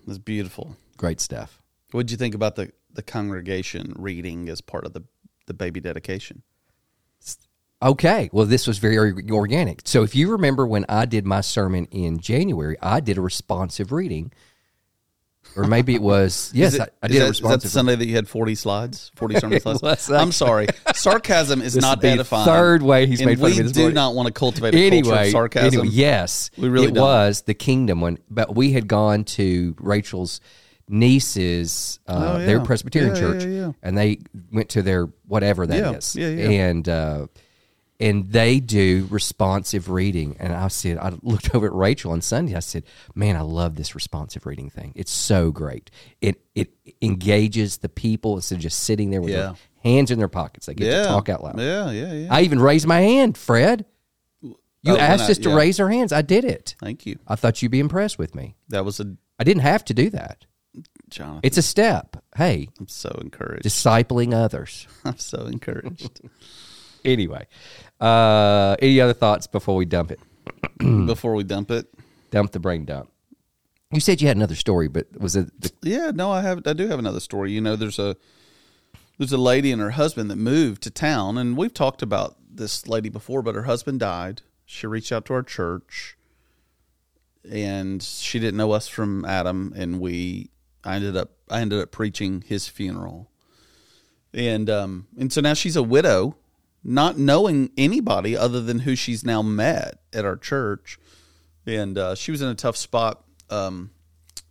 [0.06, 0.76] It's beautiful.
[0.96, 1.60] great stuff.
[1.90, 5.02] What'd you think about the, the congregation reading as part of the,
[5.46, 6.42] the baby dedication?
[7.82, 9.82] Okay, well, this was very organic.
[9.84, 13.90] So, if you remember when I did my sermon in January, I did a responsive
[13.90, 14.32] reading,
[15.56, 17.96] or maybe it was yes, it- I, I did that, a is that the Sunday
[17.96, 19.82] that you had 40 slides, 40 sermon slides?
[19.82, 20.66] was, I'm sorry.
[20.94, 22.44] Sarcasm is This not would be the edifying.
[22.46, 23.94] third way he's and made fun we of me this do morning.
[23.94, 25.66] not want to cultivate a culture anyway, of sarcasm.
[25.80, 27.04] anyway, yes, We really it don't.
[27.04, 28.18] was the kingdom one.
[28.30, 30.40] But we had gone to Rachel's
[30.88, 32.46] niece's uh, Oh, yeah.
[32.46, 34.18] their Presbyterian Yeah, church, yeah, and they
[34.52, 36.60] went to their whatever that is, Yeah, yeah, yeah.
[36.66, 37.26] and uh,
[38.02, 40.36] and they do responsive reading.
[40.38, 42.54] And I said, I looked over at Rachel on Sunday.
[42.54, 42.84] I said,
[43.14, 44.92] "Man, I love this responsive reading thing.
[44.94, 45.90] It's so great.
[46.20, 49.36] It it engages the people instead of just sitting there with Yeah.
[49.42, 50.66] their hands in their pockets.
[50.66, 51.02] They get yeah.
[51.02, 51.58] to talk out loud.
[51.58, 52.28] Yeah, yeah, yeah.
[52.34, 53.86] I even raised my hand, Fred.
[54.42, 55.56] You Oh, asked I- us to yeah.
[55.56, 56.12] raise our hands.
[56.12, 56.74] I did it.
[56.80, 57.18] Thank you.
[57.28, 58.56] I thought you'd be impressed with me.
[58.68, 60.44] That was a I didn't have to do that.
[61.10, 61.40] Jonathan.
[61.42, 62.16] It's a step.
[62.36, 63.64] Hey, I'm so encouraged.
[63.64, 64.86] discipling others.
[65.04, 66.20] I'm so encouraged.
[67.04, 67.46] Anyway,
[68.00, 70.20] uh, any other thoughts before we dump it?
[71.06, 71.86] Before we dump it,
[72.32, 73.10] Dump the brain dump.
[73.92, 76.66] You said you had another story, but was it the, yeah, no, I have.
[76.66, 77.52] I do have another story.
[77.52, 78.16] You know, there's a
[79.18, 82.88] there's a lady and her husband that moved to town, and we've talked about this
[82.88, 83.42] lady before.
[83.42, 84.40] But her husband died.
[84.64, 86.16] She reached out to our church,
[87.48, 90.50] and she didn't know us from Adam, and we.
[90.82, 91.32] I ended up.
[91.50, 93.30] I ended up preaching his funeral,
[94.32, 96.34] and um and so now she's a widow,
[96.84, 100.98] not knowing anybody other than who she's now met at our church,
[101.66, 103.24] and uh, she was in a tough spot.
[103.50, 103.90] Um,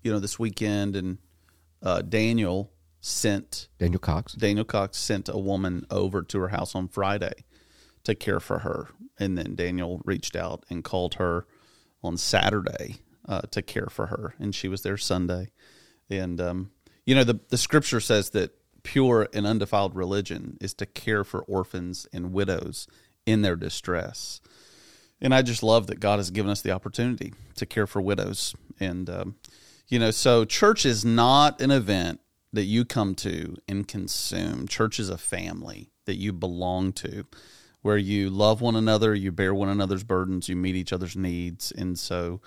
[0.04, 1.18] you know, this weekend, and
[1.82, 4.34] uh, Daniel sent Daniel Cox?
[4.34, 7.46] Daniel Cox sent a woman over to her house on Friday
[8.04, 8.90] to care for her,
[9.20, 11.46] and then Daniel reached out and called her
[12.04, 15.52] on Saturday uh, to care for her, and she was there Sunday.
[16.10, 16.72] And um,
[17.06, 21.42] you know, the the scripture says that pure and undefiled religion is to care for
[21.42, 22.88] orphans and widows
[23.26, 24.42] in their distress.
[25.22, 28.56] And I just love that God has given us the opportunity to care for widows.
[28.80, 29.36] And, um,
[29.88, 32.20] you know, so church is not an event
[32.54, 34.68] that you come to and consume.
[34.68, 37.26] Church is a family that you belong to,
[37.82, 41.72] where you love one another, you bear one another's burdens, you meet each other's needs.
[41.72, 42.42] And so,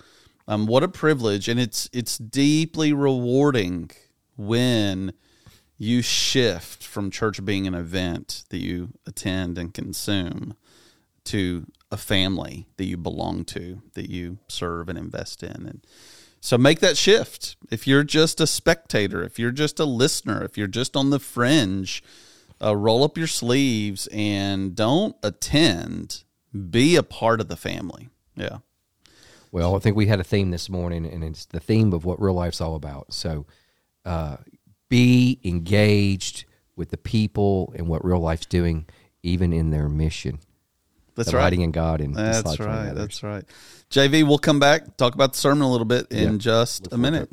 [0.47, 1.47] um, what a privilege.
[1.47, 3.89] And it's, it's deeply rewarding
[4.37, 5.13] when
[5.77, 10.55] you shift from church being an event that you attend and consume
[11.25, 15.65] to a family that you belong to, that you serve and invest in.
[15.65, 15.87] And
[16.39, 17.57] so make that shift.
[17.71, 21.19] If you're just a spectator, if you're just a listener, if you're just on the
[21.19, 22.03] fringe,
[22.61, 26.23] uh, roll up your sleeves and don't attend.
[26.69, 28.09] Be a part of the family.
[28.35, 28.59] Yeah.
[29.51, 32.21] Well, I think we had a theme this morning, and it's the theme of what
[32.21, 33.13] real life's all about.
[33.13, 33.45] So,
[34.05, 34.37] uh,
[34.89, 36.45] be engaged
[36.75, 38.85] with the people and what real life's doing,
[39.23, 40.39] even in their mission.
[41.15, 41.65] That's Delighting right.
[41.65, 42.89] in God and That's right.
[42.89, 42.97] others.
[42.97, 43.45] That's right.
[43.89, 46.37] JV, we'll come back, talk about the sermon a little bit in Yeah.
[46.37, 47.29] just Look a minute.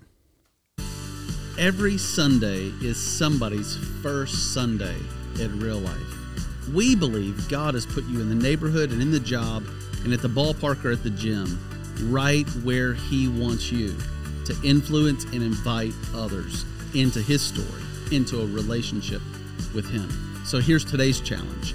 [1.58, 4.96] Every Sunday is somebody's first Sunday
[5.40, 6.68] in real life.
[6.72, 9.64] We believe God has put you in the neighborhood and in the job
[10.04, 11.58] and at the ballpark or at the gym,
[12.04, 13.96] right where He wants you
[14.46, 19.22] to influence and invite others into His story, into a relationship
[19.74, 20.08] with Him.
[20.44, 21.74] So here's today's challenge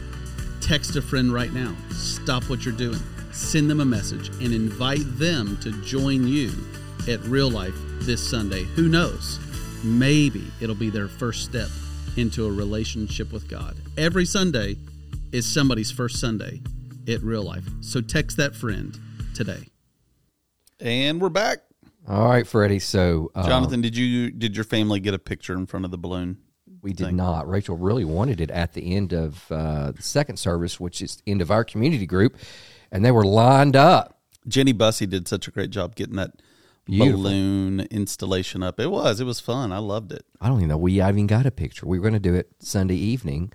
[0.62, 1.74] text a friend right now.
[1.92, 3.00] Stop what you're doing.
[3.32, 6.52] Send them a message and invite them to join you
[7.08, 8.64] at real life this Sunday.
[8.76, 9.40] Who knows?
[9.84, 11.70] Maybe it'll be their first step
[12.18, 13.78] into a relationship with God.
[13.98, 14.76] Every Sunday
[15.32, 16.62] is somebody's first Sunday
[17.08, 17.64] at real life.
[17.82, 18.98] So text that friend
[19.34, 19.68] today.
[20.80, 21.67] And we're back.
[22.08, 22.80] All right, Freddie.
[22.80, 25.98] So, uh, Jonathan, did you did your family get a picture in front of the
[25.98, 26.38] balloon?
[26.82, 27.50] we did not.
[27.50, 31.32] Rachel really wanted it at the end of uh, the second service, which is the
[31.32, 32.38] end of our community group,
[32.92, 34.20] and they were lined up.
[34.48, 36.32] Jenny Bussey did such a great job getting that
[36.86, 37.24] Beautiful.
[37.24, 38.80] balloon installation up.
[38.80, 39.20] It was.
[39.20, 39.74] It was fun.
[39.74, 40.24] I loved it.
[40.40, 40.78] I don't even know.
[40.78, 41.86] We I even got a picture.
[41.86, 43.52] We were going to do it Sunday evening,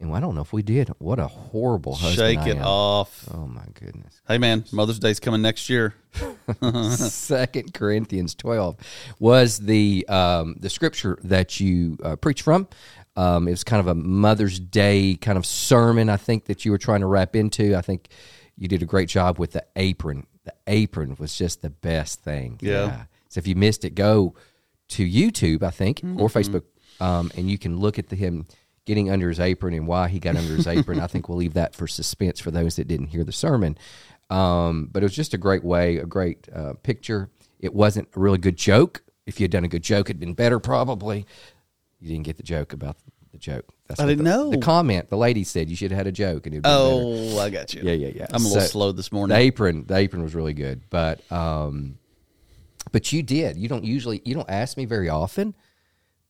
[0.00, 0.88] and I don't know if we did.
[0.98, 2.64] What a horrible husband Shake I it am.
[2.64, 3.28] off.
[3.32, 4.20] Oh my goodness.
[4.26, 5.94] Hey man, Mother's Day's coming next year.
[6.96, 8.76] Second Corinthians twelve
[9.18, 12.68] was the um, the scripture that you uh, preached from.
[13.16, 16.08] Um, it was kind of a Mother's Day kind of sermon.
[16.08, 17.76] I think that you were trying to wrap into.
[17.76, 18.08] I think
[18.56, 20.26] you did a great job with the apron.
[20.44, 22.58] The apron was just the best thing.
[22.62, 23.04] Yeah.
[23.28, 24.34] So if you missed it, go
[24.90, 26.20] to YouTube, I think, Mm-hmm.
[26.20, 26.62] or Facebook,
[27.00, 28.46] um, and you can look at the, him
[28.86, 31.00] getting under his apron and why he got under his apron.
[31.00, 33.76] I think we'll leave that for suspense for those that didn't hear the sermon.
[34.30, 37.28] Um, but it was just a great way, a great uh, picture.
[37.58, 39.02] It wasn't a really good joke.
[39.26, 41.26] If you had done a good joke, it'd been better probably.
[42.00, 42.96] You didn't get the joke about
[43.32, 43.66] the joke.
[43.86, 44.50] That's I didn't the, know.
[44.50, 47.36] The comment, the lady said you should have had a joke, and it'd been better.
[47.36, 47.82] Oh, I got you.
[47.82, 48.26] Yeah, yeah, yeah.
[48.32, 49.34] I'm a little So- slow this morning.
[49.36, 51.98] The apron, the apron was really good, but um,
[52.92, 53.56] but you did.
[53.56, 55.54] You don't usually, you don't ask me very often,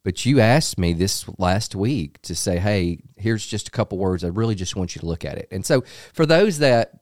[0.02, 4.24] but you asked me this last week to say, "Hey, here's just a couple words.
[4.24, 5.82] I really just want you to look at it." And so,
[6.12, 7.00] for those that,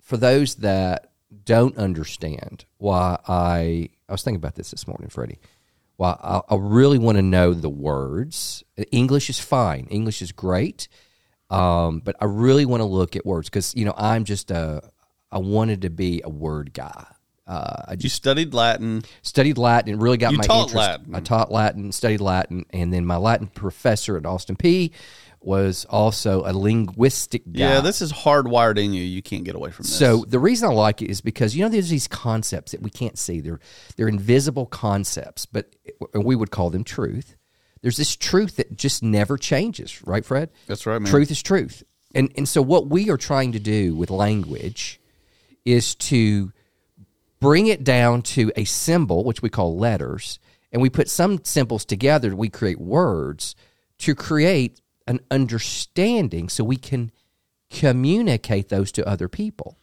[0.00, 1.12] for those that
[1.44, 5.38] don't understand why I, I was thinking about this this morning, Freddie.
[5.96, 8.64] Why I, I really want to know the words.
[8.90, 9.86] English is fine.
[9.90, 10.88] English is great.
[11.50, 14.82] Um, but I really want to look at words because you know I'm just a
[15.32, 17.06] I wanted to be a word guy.
[17.50, 19.02] Uh, I you studied Latin.
[19.22, 20.76] studied Latin and really got You my taught interest.
[20.76, 21.14] Latin.
[21.16, 24.92] I taught Latin, studied Latin, and then my Latin professor at Austin Peay
[25.40, 27.58] was also a linguistic guy.
[27.60, 29.02] Yeah, this is hardwired in you.
[29.02, 29.98] You can't get away from this.
[29.98, 32.90] So the reason I like it is because you know there's these concepts that we
[32.90, 33.40] can't see.
[33.40, 33.58] They're
[33.96, 35.74] they're invisible concepts, but
[36.14, 37.34] we would call them truth.
[37.82, 40.50] There's this truth that just never changes, right, Fred?
[40.68, 41.10] That's right, man.
[41.10, 41.82] Truth is truth.
[42.14, 45.00] And and so what we are trying to do with language
[45.64, 46.52] is to
[47.40, 50.38] bring it down to a symbol, which we call letters,
[50.72, 53.54] and we put some symbols together, we create words
[53.98, 57.10] to create an understanding so we can
[57.70, 59.76] communicate those to other people.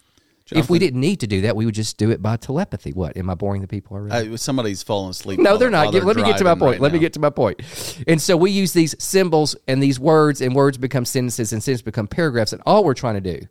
[0.49, 2.93] If we didn't need to do that, we would just do it by telepathy.
[2.93, 3.17] What?
[3.17, 4.31] Am I boring the people already?
[4.31, 5.39] I, somebody's falling asleep.
[5.39, 5.91] No, they're not.
[5.91, 6.61] Get- let me get to my point.
[6.61, 7.61] right let me get to my point.
[8.07, 11.81] And so we use these symbols and these words, and words become sentences, and sentences
[11.81, 12.53] become paragraphs.
[12.53, 13.45] And all we're trying to do,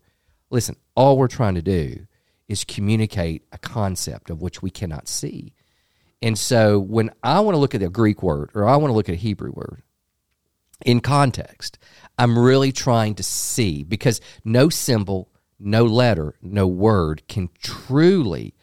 [0.49, 2.07] listen, all we're trying to do
[2.49, 5.53] is communicate a concept of which we cannot see.
[6.23, 8.95] And so when I want to look at a Greek word or I want to
[8.95, 9.83] look at a Hebrew word
[10.85, 11.79] in context,
[12.19, 15.29] I'm really trying to see because no symbol,
[15.59, 18.55] no letter, no word can truly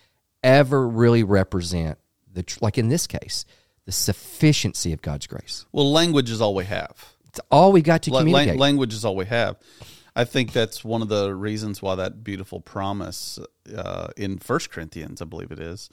[0.44, 1.98] ever really represent
[2.32, 3.46] the like in this case
[3.86, 5.66] the sufficiency of God's grace.
[5.72, 7.14] Well, language is all we have.
[7.28, 8.50] It's all we got to communicate.
[8.52, 9.58] lang- language is all we have.
[10.16, 13.40] I think that's one of the reasons why that beautiful promise
[13.76, 15.90] uh, in First Corinthians, I believe it is,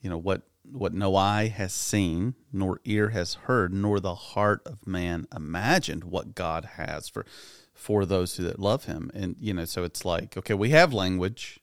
[0.00, 4.62] you know what what no eye has seen, nor ear has heard, nor the heart
[4.64, 7.24] of man imagined what God has for
[7.74, 9.10] for those who that love Him.
[9.14, 11.60] And you know, so it's like okay, we have language,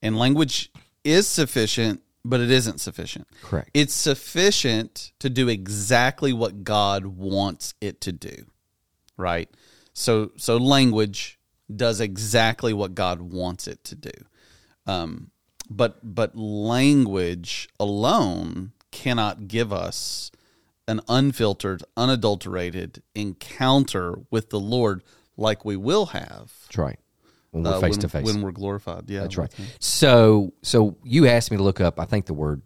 [0.00, 0.70] and language
[1.02, 3.26] is sufficient, but it isn't sufficient.
[3.42, 3.70] Correct.
[3.74, 8.46] It's sufficient to do exactly what God wants it to do
[9.16, 9.48] right?
[9.94, 11.38] So so language
[11.74, 14.10] does exactly what God wants it to do.
[14.86, 15.30] Um,
[15.70, 20.30] but but language alone cannot give us
[20.86, 25.02] an unfiltered, unadulterated encounter with the Lord
[25.36, 26.98] like we will have That's right.
[27.52, 28.26] When we're uh, face when- to face.
[28.26, 29.08] when we're glorified.
[29.08, 29.52] Yeah, That's right.
[29.78, 31.98] So, so you asked me to look up.
[31.98, 32.62] I think the word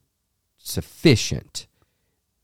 [0.56, 1.66] sufficient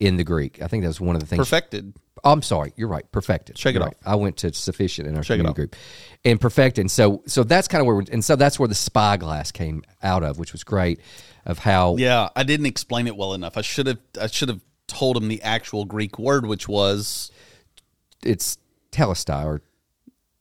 [0.00, 0.60] in the Greek.
[0.62, 1.38] I think that was one of the things.
[1.38, 1.94] Perfected.
[2.22, 2.72] I'm sorry.
[2.76, 3.10] You're right.
[3.12, 3.58] Perfected.
[3.58, 3.96] Shake it right.
[4.04, 5.76] I went to sufficient in our it community group,
[6.24, 6.82] and perfected.
[6.82, 10.22] And so, so that's kind of where, and so that's where the spyglass came out
[10.22, 11.00] of, which was great.
[11.46, 13.58] Of how Yeah, I didn't explain it well enough.
[13.58, 13.98] I should have.
[14.18, 17.30] I should have told him the actual Greek word, which was
[18.22, 18.56] it's
[18.92, 19.60] telestai, or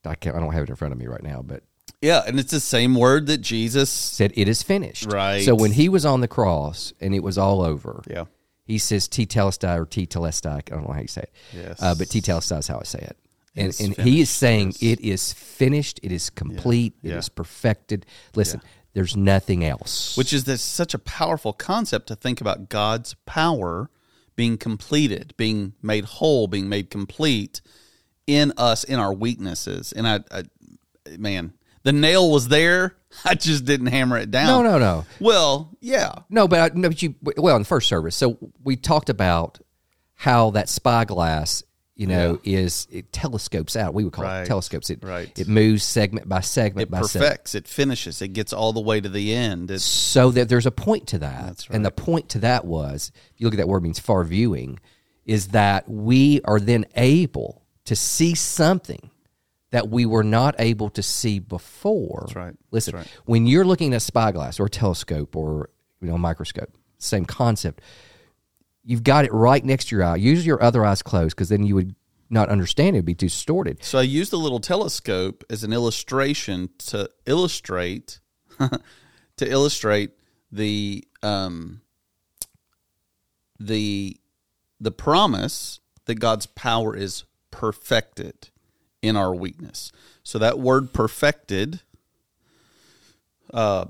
[0.06, 0.34] I can't.
[0.34, 1.62] I don't have it in front of me right now, but
[2.00, 3.90] yeah, and it's the same word that Jesus.
[3.90, 5.12] said it is finished.
[5.12, 5.42] Right.
[5.42, 8.24] So when he was on the cross and it was all over, Yeah,
[8.64, 10.56] he says T telestai or T telestai.
[10.56, 11.32] I don't know how you say it.
[11.52, 11.82] Yes.
[11.82, 13.16] Uh, but T telestai is how I say it.
[13.56, 14.82] And, It's and he is saying Yes.
[14.82, 16.00] it is finished.
[16.02, 16.94] It is complete.
[17.02, 17.34] It is Yeah.
[17.36, 18.04] perfected.
[18.34, 18.60] Listen,
[18.94, 20.16] there's nothing else.
[20.16, 23.90] which is this such a powerful concept to think about God's power
[24.36, 27.60] being completed, being made whole, being made complete
[28.26, 29.92] in us in our weaknesses.
[29.92, 30.42] And I, I
[31.18, 31.52] man,
[31.84, 32.96] the nail was there.
[33.24, 34.64] I just didn't hammer it down.
[34.64, 36.48] no, no, no, Well, yeah, no.
[36.48, 38.16] But I, no, but you well in the first service.
[38.16, 39.58] So we talked about
[40.14, 41.62] how that spyglass
[41.96, 43.94] you know, is it telescopes out.
[43.94, 44.42] We would call Right.
[44.42, 44.90] it telescopes.
[44.90, 45.30] It Right.
[45.38, 47.30] it moves segment by segment It by segment.
[47.30, 47.54] perfects.
[47.54, 48.20] It finishes.
[48.20, 49.70] It gets all the way to the end.
[49.70, 51.46] It's so that there's a point to that.
[51.46, 54.24] That's And the point to that was, if you look at that word means far
[54.24, 54.80] viewing,
[55.24, 59.10] is that we are then able to see something
[59.74, 62.20] that we were not able to see before.
[62.26, 62.54] That's right.
[62.70, 63.20] Listen, That's right.
[63.24, 65.68] when you're looking at a spyglass or a telescope or
[66.00, 67.80] you know a microscope, same concept.
[68.84, 70.14] You've got it right next to your eye.
[70.14, 71.96] Use your other eyes closed because then you would
[72.30, 72.98] not understand it.
[72.98, 73.82] It'd be too distorted.
[73.82, 78.20] So I used a little telescope as an illustration to illustrate
[78.60, 80.12] to illustrate
[80.52, 81.80] the um,
[83.58, 84.20] the
[84.78, 88.50] the promise that God's power is perfected
[89.04, 89.92] in our weakness.
[90.22, 91.80] So that word perfected
[93.52, 93.86] uh,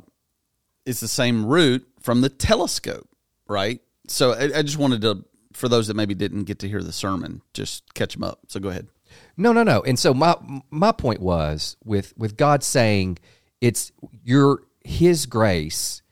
[0.84, 3.08] is the same root from the telescope,
[3.48, 3.80] right?
[4.08, 6.92] So I, I just wanted to, for those that maybe didn't get to hear the
[6.92, 8.40] sermon, just catch them up.
[8.48, 8.88] So go ahead.
[9.36, 9.80] No, no, no.
[9.82, 10.34] And so my
[10.70, 13.18] my point was with with God saying
[13.60, 13.92] it's
[14.24, 16.02] your His grace,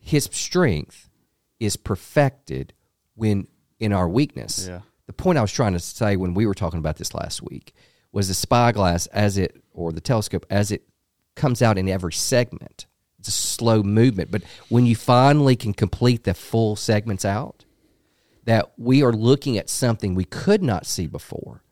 [0.00, 1.08] His strength
[1.60, 2.72] is perfected
[3.14, 3.46] when
[3.78, 4.66] in our weakness.
[4.66, 4.80] Yeah.
[5.06, 7.72] The point I was trying to say when we were talking about this last week
[8.12, 10.82] was the spyglass as it or the telescope as it
[11.36, 12.86] comes out in every segment.
[13.18, 17.64] It's a slow movement, but when you finally can complete the full segments out,
[18.44, 21.62] that we are looking at something we could not see before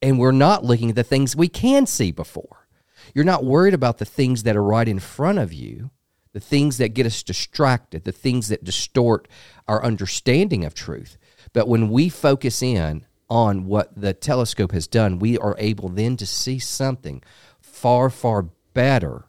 [0.00, 2.66] and we're not looking at the things we can see before.
[3.14, 5.90] You're not worried about the things that are right in front of you,
[6.32, 9.28] the things that get us distracted, the things that distort
[9.66, 11.18] our understanding of truth.
[11.52, 16.16] But when we focus in on what the telescope has done, we are able then
[16.16, 17.22] to see something
[17.60, 19.24] far, far better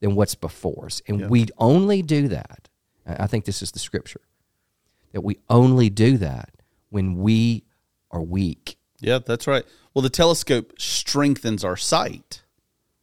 [0.00, 1.02] than what's before us.
[1.06, 2.68] And we only do that.
[3.06, 4.20] I I think this is the scripture
[5.12, 6.50] that we only do that
[6.90, 7.64] when we
[8.10, 8.76] are weak.
[9.00, 9.64] Yeah, that's right.
[9.94, 12.42] Well, the telescope strengthens our sight,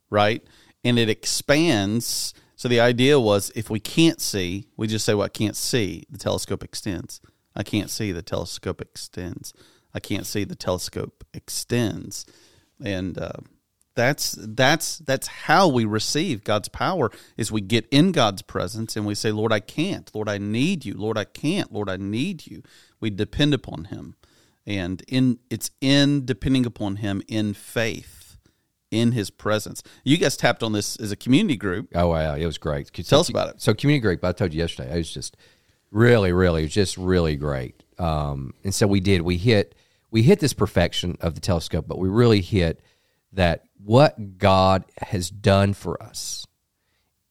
[0.09, 0.43] right?
[0.83, 2.33] And it expands.
[2.55, 6.05] So the idea was if we can't see, we just say, well, I can't see.
[6.09, 7.21] The telescope extends.
[7.55, 8.11] I can't see.
[8.11, 9.53] The telescope extends.
[9.95, 10.43] I can't see.
[10.43, 12.27] The telescope extends.
[12.83, 13.31] And uh,
[13.95, 19.07] that's that's that's how we receive God's power is we get in God's presence and
[19.07, 20.13] we say, Lord, I can't.
[20.13, 20.93] Lord, I need you.
[20.93, 21.71] Lord, I can't.
[21.71, 22.61] Lord, I need you.
[22.99, 24.15] We depend upon Him
[24.67, 28.37] and in it's in depending upon him in faith
[28.91, 32.45] in his presence you guys tapped on this as a community group Oh wow, it
[32.45, 32.91] was great.
[32.93, 33.61] Tell us about it.
[33.61, 35.37] So community group, I told you yesterday, it was just
[35.91, 37.83] really, really, it was just really great.
[37.97, 39.21] Um, and so we did.
[39.21, 39.75] We hit
[40.15, 42.79] we hit this perfection of the telescope, but we really hit
[43.33, 46.47] that what God has done for us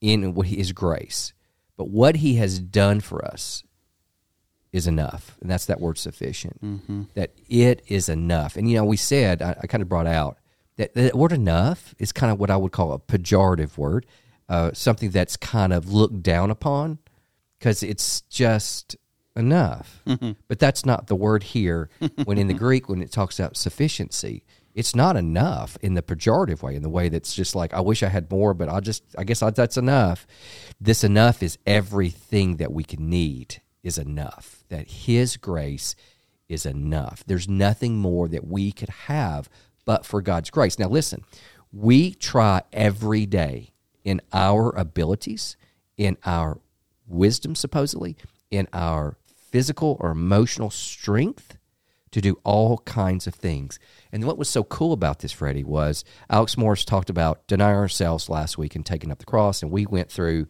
[0.03, 1.33] in what His grace,
[1.79, 3.63] but what He has done for us
[4.71, 6.61] is enough, and that's that word sufficient.
[7.15, 10.37] That it is enough, and you know we said I, I kind of brought out
[10.77, 14.05] that the word enough is kind of what I would call a pejorative word,
[14.51, 16.99] uh, something that's kind of looked down upon
[17.59, 18.95] because it's just
[19.37, 20.03] enough.
[20.07, 20.33] Mm-hmm.
[20.49, 21.89] But that's not the word here.
[22.25, 24.45] When in the Greek, when it talks about sufficiency,
[24.75, 28.03] it's not enough in the pejorative way, in the way that's just like, I wish
[28.03, 30.27] I had more, but I just, I guess I, that's enough.
[30.81, 35.95] This enough is everything that we can need is enough, that His grace
[36.49, 37.23] is enough.
[37.27, 39.49] There's nothing more that we could have
[39.85, 40.79] but for God's grace.
[40.79, 41.25] Now, listen,
[41.73, 43.71] we try every day
[44.03, 45.57] in our abilities,
[45.97, 46.59] in our
[47.07, 48.17] wisdom, supposedly,
[48.51, 49.17] in our
[49.55, 51.57] physical or emotional strength
[52.11, 53.79] to do all kinds of things.
[54.11, 58.29] And what was so cool about this, Freddie, was Alex Morris talked about denying ourselves
[58.29, 59.63] last week and taking up the cross.
[59.63, 60.49] And we went through,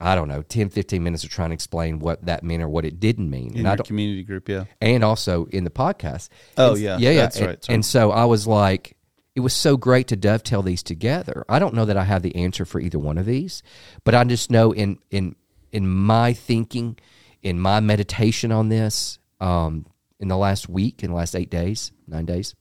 [0.00, 2.84] I don't know, 10, 15 minutes of trying to explain what that meant or what
[2.84, 3.52] it didn't mean.
[3.52, 6.28] in and I your don't, community group yeah and also in the podcast.
[6.58, 6.98] Oh, And- yeah.
[6.98, 7.20] yeah, yeah.
[7.20, 7.74] That's and, right, that's right.
[7.76, 8.96] And so I was like,
[9.36, 11.44] it was so great to dovetail these together.
[11.48, 13.62] I don't know that I have the answer for either one of these,
[14.02, 15.36] but I just know in in
[15.70, 16.98] in my thinking,
[17.42, 19.86] in my meditation on this, um,
[20.20, 22.54] in the last week, in the last eight days, nine days,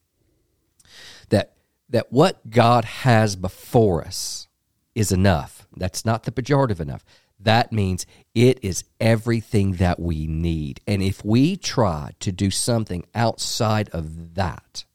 [1.30, 1.54] that
[1.90, 4.48] that what God has before us
[4.96, 5.68] is enough.
[5.76, 7.04] That's not the pejorative enough.
[7.40, 10.80] That means it is everything that we need.
[10.88, 14.86] And if we try to do something outside of that,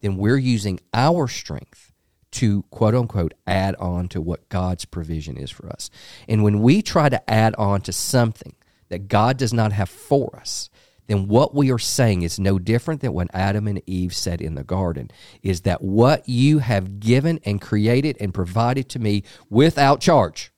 [0.00, 1.92] then we're using our strength
[2.30, 5.90] to quote unquote add on to what God's provision is for us.
[6.28, 8.54] And when we try to add on to something
[8.88, 10.70] that God does not have for us,
[11.08, 14.54] then what we are saying is no different than what Adam and Eve said in
[14.54, 15.10] the garden
[15.42, 20.52] is that what you have given and created and provided to me without charge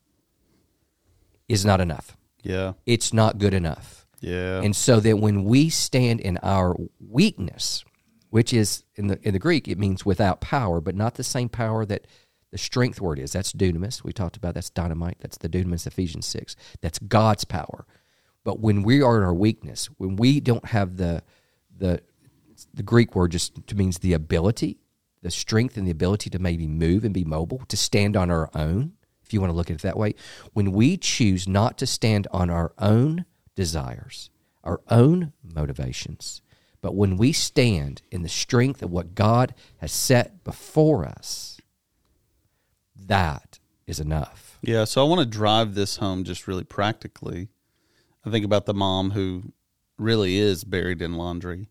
[1.47, 2.17] is not enough.
[2.43, 4.05] yeah It's not good enough.
[4.19, 4.61] Yeah.
[4.61, 7.83] And so that when we stand in our weakness,
[8.29, 11.49] which is in the in the Greek, it means without power, but not the same
[11.49, 12.05] power that
[12.51, 13.31] the strength word is.
[13.31, 14.03] That's dunamis.
[14.03, 15.17] We talked about that's dynamite.
[15.21, 16.55] That's the dunamis Ephesians six.
[16.81, 17.85] That's God's power.
[18.43, 21.23] But when we are in our weakness, when we don't have the
[21.77, 22.01] the
[22.73, 24.77] the Greek word just means the ability,
[25.21, 28.49] the strength and the ability to maybe move and be mobile, to stand on our
[28.53, 30.15] own, if you want to look at it that way.
[30.53, 33.25] When we choose not to stand on our own
[33.55, 34.29] desires,
[34.63, 36.41] our own motivations,
[36.81, 41.59] but when we stand in the strength of what God has set before us,
[42.95, 44.57] that is enough.
[44.61, 47.49] Yeah, so I want to drive this home just really practically.
[48.25, 49.53] I think about the mom who
[49.97, 51.69] really is buried in laundry.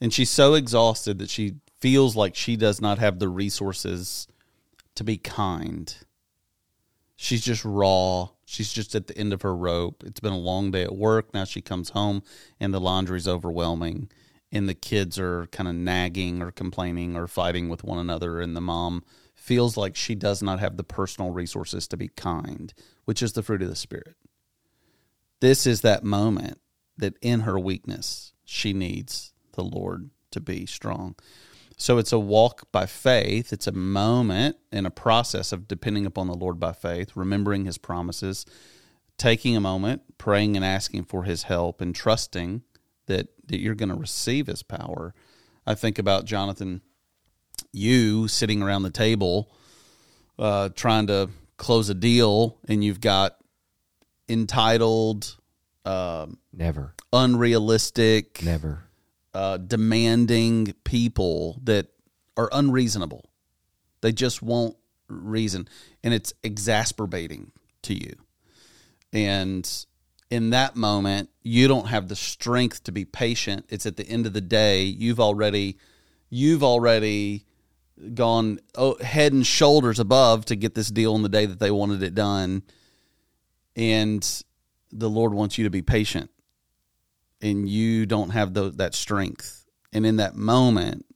[0.00, 4.26] And she's so exhausted that she feels like she does not have the resources
[4.94, 5.94] to be kind.
[7.16, 8.30] She's just raw.
[8.44, 10.02] She's just at the end of her rope.
[10.06, 11.32] It's been a long day at work.
[11.32, 12.22] Now she comes home
[12.58, 14.10] and the laundry's overwhelming
[14.52, 18.56] and the kids are kind of nagging or complaining or fighting with one another and
[18.56, 19.04] the mom
[19.34, 22.74] feels like she does not have the personal resources to be kind,
[23.04, 24.16] which is the fruit of the spirit.
[25.40, 26.60] This is that moment
[26.96, 31.16] that in her weakness she needs the Lord to be strong.
[31.76, 33.52] So it's a walk by faith.
[33.52, 37.78] It's a moment in a process of depending upon the Lord by faith, remembering his
[37.78, 38.44] promises,
[39.16, 42.62] taking a moment, praying and asking for his help, and trusting
[43.06, 45.14] that, that you're going to receive his power.
[45.66, 46.82] I think about Jonathan,
[47.72, 49.50] you sitting around the table
[50.38, 53.36] uh, trying to close a deal, and you've got
[54.30, 55.36] entitled,
[55.84, 58.84] uh, Never, unrealistic, never.
[59.34, 61.88] uh, demanding people that
[62.36, 63.30] are unreasonable.
[64.00, 64.76] They just won't
[65.08, 65.68] reason,
[66.04, 67.52] and it's exasperating
[67.82, 68.14] to you.
[69.12, 69.68] And
[70.30, 73.66] in that moment, you don't have the strength to be patient.
[73.68, 75.76] It's at the end of the day, you've already,
[76.30, 77.44] you've already
[78.14, 81.70] gone oh, head and shoulders above to get this deal on the day that they
[81.70, 82.62] wanted it done,
[83.76, 84.44] and
[84.92, 86.30] the Lord wants you to be patient
[87.40, 89.64] and you don't have the, that strength.
[89.92, 91.06] And in that moment,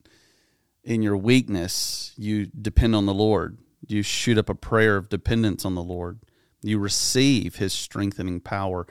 [0.82, 3.58] in your weakness, you depend on the Lord.
[3.86, 6.20] You shoot up a prayer of dependence on the Lord.
[6.62, 8.86] You receive His strengthening power.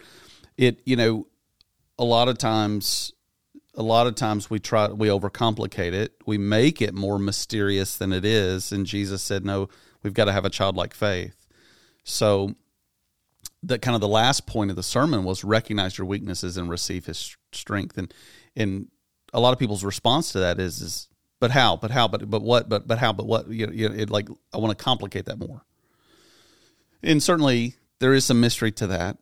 [0.57, 1.27] It, you know,
[1.97, 3.13] a lot of times,
[3.75, 6.13] a lot of times we try, we overcomplicate it.
[6.25, 8.71] We make it more mysterious than it is.
[8.71, 9.69] And Jesus said, no,
[10.03, 11.35] we've got to have a childlike faith.
[12.03, 12.55] So
[13.63, 17.05] that kind of the last point of the sermon was recognize your weaknesses and receive
[17.05, 17.97] his strength.
[17.97, 18.13] And
[18.55, 18.87] and
[19.33, 21.07] a lot of people's response to that is is
[21.39, 23.89] but how but how but but what but but how but what you know, you
[23.89, 25.65] know it like I want to complicate that more.
[27.01, 29.17] And certainly there is some mystery to that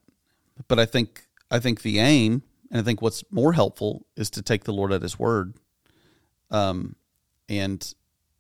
[0.68, 4.42] but I think I think the aim and I think what's more helpful is to
[4.42, 5.56] take the Lord at his word
[6.50, 6.96] um
[7.48, 7.94] and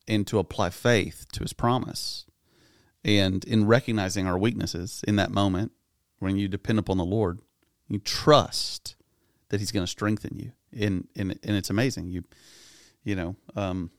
[0.08, 2.26] and to apply faith to his promise.
[3.04, 5.72] And in recognizing our weaknesses in that moment
[6.22, 7.40] when you depend upon the Lord,
[7.88, 8.96] you trust
[9.50, 12.10] that He's going to strengthen you, and and and it's amazing.
[12.10, 12.24] You,
[13.04, 13.92] you know, um,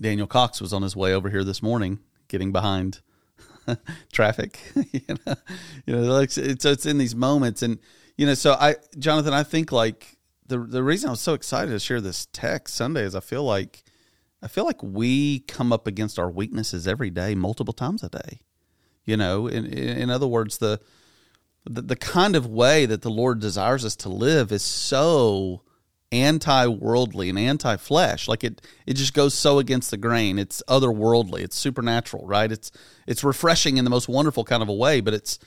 [0.00, 3.00] Daniel Cox was on his way over here this morning, getting behind
[4.12, 4.60] traffic.
[4.92, 5.34] you know,
[5.86, 7.78] you know, like it's it's in these moments, and
[8.16, 11.70] you know, so I, Jonathan, I think like the the reason I was so excited
[11.70, 13.84] to share this text Sunday is I feel like
[14.42, 18.40] I feel like we come up against our weaknesses every day, multiple times a day.
[19.04, 20.80] You know, in in other words, the
[21.68, 25.62] the, the kind of way that the Lord desires us to live is so
[26.12, 28.28] anti-worldly and anti-flesh.
[28.28, 30.38] Like it it just goes so against the grain.
[30.38, 31.40] It's otherworldly.
[31.40, 32.50] It's supernatural right?
[32.50, 32.70] It's
[33.06, 35.38] it's refreshing in the most wonderful kind of a way but it's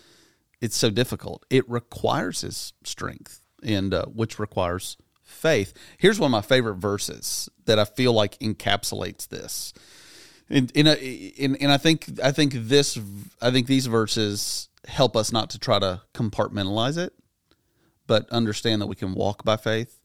[0.61, 1.45] it's so difficult.
[1.49, 5.73] It requires his strength and uh, which requires faith.
[5.97, 9.73] Here's one of my favorite verses that i feel like encapsulates this.
[10.49, 12.99] And, and, and, and i think i think this
[13.41, 17.13] i think these verses help us not to try to compartmentalize it,
[18.07, 19.99] but understand that we can walk by faith.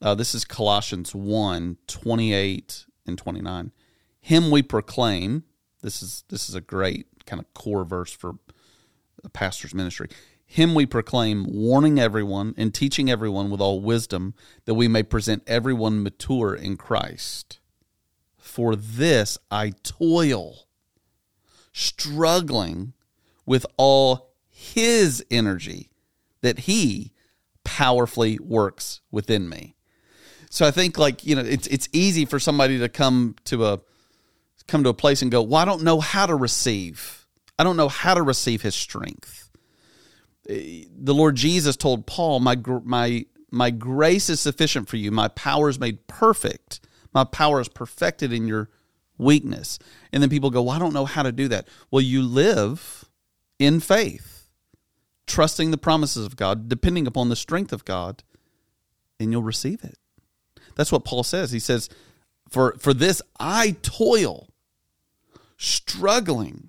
[0.00, 3.72] Uh, this is Colossians 1 28 and 29.
[4.20, 5.44] Him we proclaim.
[5.82, 8.34] This is this is a great kind of core verse for
[9.24, 10.08] a pastor's ministry.
[10.50, 15.42] Him we proclaim, warning everyone and teaching everyone with all wisdom, that we may present
[15.46, 17.58] everyone mature in Christ.
[18.38, 20.66] For this I toil,
[21.72, 22.94] struggling
[23.48, 25.90] with all his energy
[26.42, 27.12] that he
[27.64, 29.74] powerfully works within me.
[30.50, 33.80] So I think like, you know, it's it's easy for somebody to come to a
[34.66, 37.26] come to a place and go, "Well, I don't know how to receive.
[37.58, 39.50] I don't know how to receive his strength."
[40.48, 45.10] Eh, the Lord Jesus told Paul, "My my my grace is sufficient for you.
[45.10, 46.80] My power is made perfect.
[47.14, 48.70] My power is perfected in your
[49.16, 49.78] weakness."
[50.12, 53.07] And then people go, "Well, I don't know how to do that." Well, you live
[53.58, 54.48] in faith,
[55.26, 58.22] trusting the promises of God, depending upon the strength of God,
[59.20, 59.98] and you'll receive it.
[60.74, 61.50] That's what Paul says.
[61.50, 61.88] He says,
[62.48, 64.48] "For for this I toil,
[65.56, 66.68] struggling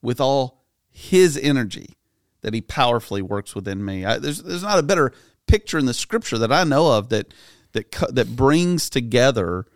[0.00, 1.96] with all his energy
[2.40, 5.12] that he powerfully works within me." I, there's there's not a better
[5.46, 7.34] picture in the scripture that I know of that
[7.72, 9.66] that that brings together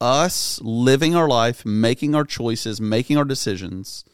[0.00, 4.04] us living our life, making our choices, making our decisions,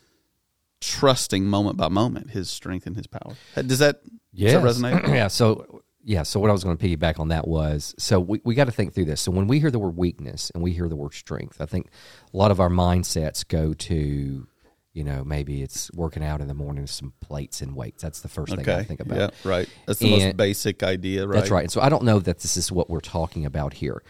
[0.87, 3.35] trusting moment by moment his strength and his power.
[3.57, 4.01] Uh, does that,
[4.33, 4.53] yes.
[4.53, 5.09] does that resonate?
[5.15, 5.29] yeah.
[5.29, 8.55] So yeah, so what I was going to piggyback on that was so we, we
[8.55, 9.21] got to think through this.
[9.21, 11.89] So when we hear the word weakness and we hear the word strength, I think
[12.33, 14.47] a lot of our mindsets go to,
[14.93, 18.05] you know, maybe it's working out in the morning with some plates and weights.
[18.05, 19.19] That's the first thing I think about.
[19.19, 19.69] Yeah, right.
[19.87, 21.41] That's the And- most basic idea, right?
[21.41, 21.65] That's right.
[21.65, 24.01] And so I don't know that this is what we're talking about here.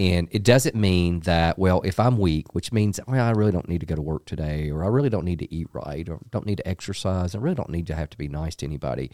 [0.00, 3.52] And it doesn't mean that, well, if I'm weak, which means, oh, well, I really
[3.52, 6.08] don't need to go to work today, or I really don't need to eat right,
[6.08, 8.66] or don't need to exercise, I really don't need to have to be nice to
[8.66, 9.10] anybody.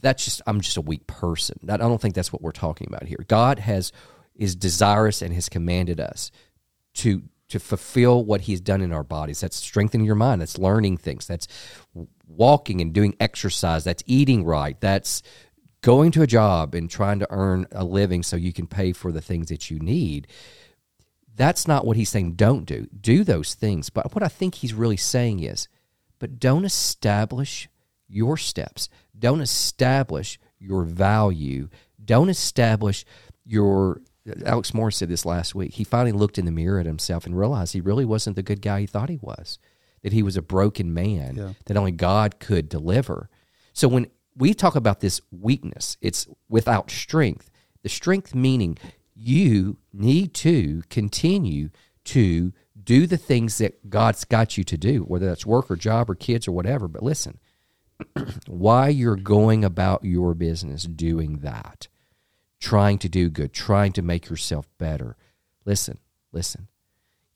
[0.00, 1.58] That's just, I'm just a weak person.
[1.68, 3.24] I don't think that's what we're talking about here.
[3.26, 3.90] God has,
[4.36, 6.30] is desirous and has commanded us
[6.94, 10.96] to to fulfill what he's done in our bodies that's strengthening your mind that's learning
[10.96, 11.46] things that's
[12.26, 15.22] walking and doing exercise that's eating right that's
[15.86, 19.10] going to a job and trying to earn a living so you can pay for
[19.12, 20.26] the things that you need
[21.34, 22.86] that's not what he's saying don't do.
[22.98, 23.90] Do those things.
[23.90, 25.68] But what i think he's really saying is
[26.18, 27.68] but don't establish
[28.08, 28.88] your steps.
[29.18, 31.68] Don't establish your value.
[32.02, 33.04] Don't establish
[33.44, 34.00] your
[34.44, 35.74] alex morris said this last week.
[35.74, 38.62] He finally looked in the mirror at himself and realized he really wasn't the good
[38.62, 39.58] guy he thought he was
[40.02, 41.52] that he was a broken man Yeah.
[41.66, 43.28] that only god could deliver.
[43.74, 44.06] So when
[44.36, 47.50] we talk about this weakness it's without strength
[47.82, 48.76] the strength meaning
[49.14, 51.70] you need to continue
[52.04, 56.08] to do the things that god's got you to do whether that's work or job
[56.10, 57.38] or kids or whatever but listen
[58.46, 61.88] why you're going about your business doing that,
[62.60, 65.16] trying to do good, trying to make yourself better.
[65.64, 65.98] Listen,
[66.32, 66.68] listen.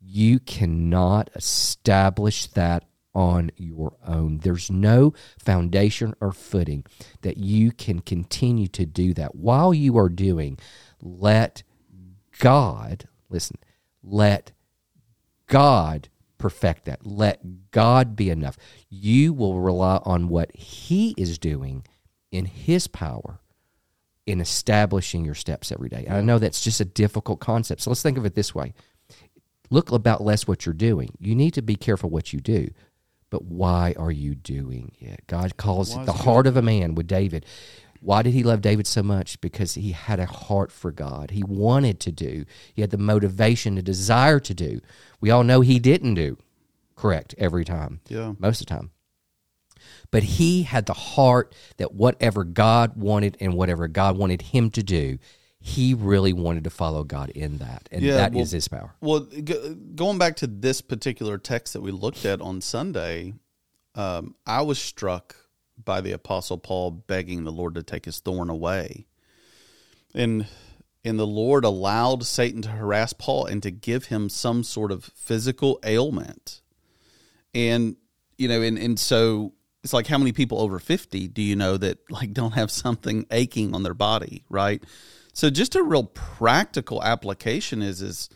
[0.01, 2.85] You cannot establish that
[3.15, 4.39] on your own.
[4.39, 6.85] There's no foundation or footing
[7.23, 9.35] that you can continue to do that.
[9.35, 10.59] While you are doing,
[11.01, 11.63] let
[12.39, 13.59] God, listen,
[14.03, 14.53] let
[15.47, 16.09] God
[16.39, 17.07] perfect that.
[17.07, 18.57] Let God be enough.
[18.89, 21.85] You will rely on what He is doing
[22.31, 23.41] in His power
[24.27, 26.05] in establishing your steps every day.
[26.07, 27.81] And I know that's just a difficult concept.
[27.81, 28.75] So let's think of it this way
[29.71, 31.15] look about less what you're doing.
[31.21, 32.71] You need to be careful what you do.
[33.31, 35.25] But why are you doing it?
[35.29, 37.47] God calls it the heart of a man with David.
[38.01, 39.41] Why did he love David so much?
[39.41, 41.31] Because he had a heart for God.
[41.31, 42.45] He wanted to do.
[42.75, 44.81] He had the motivation, the desire to do.
[45.21, 46.39] We all know he didn't do
[46.97, 48.33] correct every time, Yeah.
[48.39, 48.91] most of the time.
[50.11, 54.83] But he had the heart that whatever God wanted and whatever God wanted him to
[54.83, 55.19] do,
[55.63, 57.87] he really wanted to follow God in that.
[57.93, 58.95] And Yeah, that is well- his power.
[59.01, 63.35] Well, g- going back to this particular text that we looked at on Sunday,
[63.95, 65.37] um, I was struck
[65.83, 69.07] by the Apostle Paul begging the Lord to take his thorn away,
[70.15, 70.47] and
[71.05, 75.05] and the Lord allowed Satan to harass Paul and to give him some sort of
[75.15, 76.61] physical ailment,
[77.55, 77.97] and
[78.39, 79.53] you know, and and so
[79.83, 83.27] it's like how many people over fifty do you know that like don't have something
[83.31, 84.83] aching on their body, right?
[85.41, 88.29] So just a real practical application is is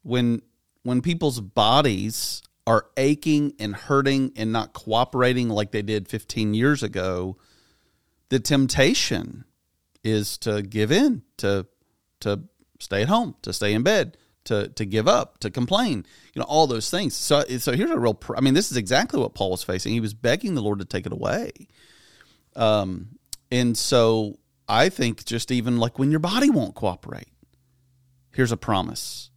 [0.00, 0.40] when
[0.84, 6.82] when people's bodies are aching and hurting and not cooperating like they did 15 years
[6.82, 7.36] ago
[8.30, 9.44] the temptation
[10.02, 11.66] is to give in to
[12.20, 12.40] to
[12.78, 16.46] stay at home to stay in bed to to give up to complain you know
[16.46, 17.14] all those things.
[17.14, 19.92] So so here's a real pr- i mean this is exactly what paul was facing.
[19.92, 21.52] He was begging the lord to take it away.
[22.56, 23.18] Um
[23.50, 24.38] and so
[24.70, 27.28] i think just even like when your body won't cooperate
[28.32, 29.30] here's a promise.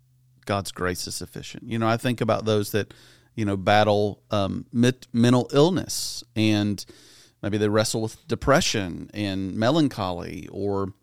[0.46, 1.64] God's grace is sufficient.
[1.64, 2.94] You know i think about those that
[3.36, 6.86] you know battle um, mental illness and
[7.42, 10.94] maybe they wrestle with depression and melancholy or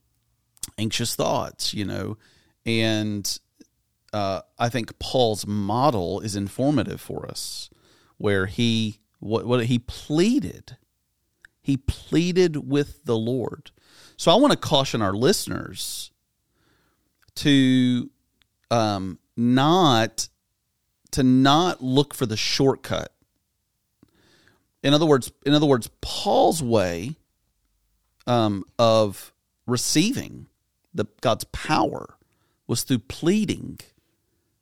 [0.78, 2.16] anxious thoughts you know
[2.64, 3.38] and
[4.12, 7.68] uh, i think paul's model is informative for us
[8.18, 10.76] where he what, what he pleaded
[11.60, 13.70] he pleaded with the lord
[14.20, 16.10] so i want to caution our listeners
[17.34, 18.10] to
[18.70, 20.28] um, not
[21.10, 23.12] to not look for the shortcut
[24.82, 27.16] in other words, in other words, Paul's way
[28.26, 29.32] um, of
[29.66, 30.46] receiving
[30.94, 32.16] the God's power
[32.66, 33.78] was through pleading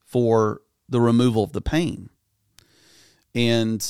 [0.04, 2.10] for the removal of the pain.
[3.34, 3.82] And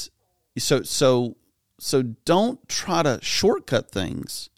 [0.59, 1.37] so so
[1.79, 4.51] so don't try to shortcut things,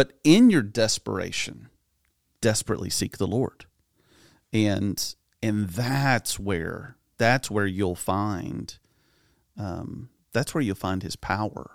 [0.00, 1.68] but in your desperation,
[2.40, 3.66] desperately seek the Lord.
[4.50, 8.78] And and that's where that's where you'll find
[9.58, 11.72] um, that's where you'll find his power.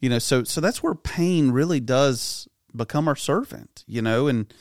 [0.00, 2.46] You know, so so that's where pain really does
[2.76, 4.52] become our servant, you know, and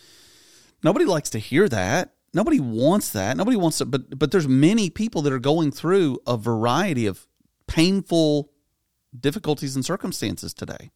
[0.81, 2.13] nobody likes to hear that.
[2.33, 3.35] Nobody wants that.
[3.35, 7.27] Nobody wants to but but there's many people that are going through a variety of
[7.67, 8.53] painful
[9.19, 10.91] difficulties and circumstances today.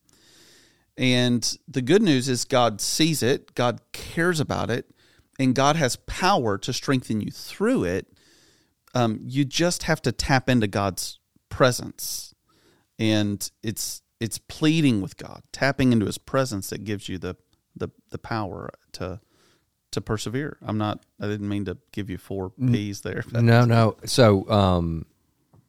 [0.99, 4.93] And the good news is God sees it, God cares about it,
[5.39, 8.07] and God has power to strengthen you through it.
[8.93, 12.35] Um, you just have to tap into God's presence,
[12.99, 17.37] and it's it's pleading with God, tapping into His presence that gives you the
[17.77, 19.21] the the power to
[19.91, 20.57] to persevere.
[20.61, 21.05] I'm not.
[21.21, 23.23] I didn't mean to give you four P's there.
[23.31, 23.95] No, no.
[24.05, 25.05] So, um,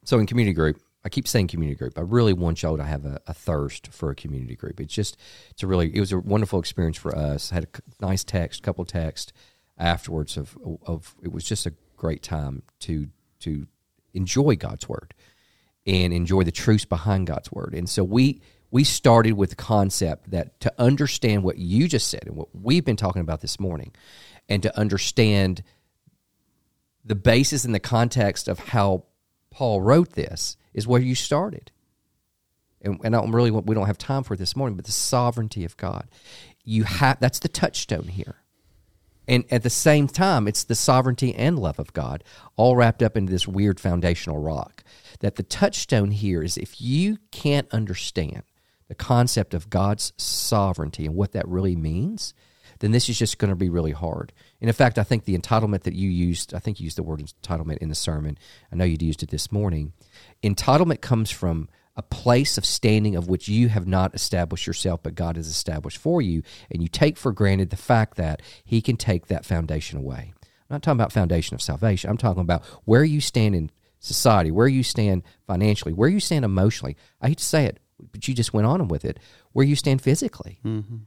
[0.03, 1.97] so in community group, I keep saying community group.
[1.97, 4.79] I really want y'all to have a, a thirst for a community group.
[4.79, 5.17] It's just,
[5.49, 7.49] it's a really, it was a wonderful experience for us.
[7.49, 9.33] Had a nice text, couple text
[9.77, 13.07] afterwards of, of, it was just a great time to,
[13.39, 13.67] to
[14.13, 15.13] enjoy God's word
[15.87, 17.73] and enjoy the truths behind God's word.
[17.73, 22.23] And so we, we started with the concept that to understand what you just said
[22.27, 23.91] and what we've been talking about this morning
[24.47, 25.63] and to understand
[27.03, 29.05] the basis and the context of how
[29.49, 31.71] Paul wrote this is where you started.
[32.81, 35.65] And, and I don't really we don't have time for this morning, but the sovereignty
[35.65, 36.07] of God.
[36.63, 38.37] You have that's the touchstone here.
[39.27, 42.23] And at the same time, it's the sovereignty and love of God
[42.55, 44.83] all wrapped up into this weird foundational rock.
[45.19, 48.43] That the touchstone here is if you can't understand
[48.87, 52.33] the concept of God's sovereignty and what that really means,
[52.79, 54.33] then this is just going to be really hard.
[54.61, 57.03] And in fact, I think the entitlement that you used, I think you used the
[57.03, 58.37] word entitlement in the sermon.
[58.71, 59.93] I know you'd used it this morning.
[60.43, 65.15] Entitlement comes from a place of standing of which you have not established yourself, but
[65.15, 66.43] God has established for you.
[66.69, 70.33] And you take for granted the fact that He can take that foundation away.
[70.43, 72.09] I'm not talking about foundation of salvation.
[72.09, 76.45] I'm talking about where you stand in society, where you stand financially, where you stand
[76.45, 76.95] emotionally.
[77.21, 77.79] I hate to say it,
[78.11, 79.19] but you just went on with it.
[79.51, 80.97] Where you stand physically mm-hmm.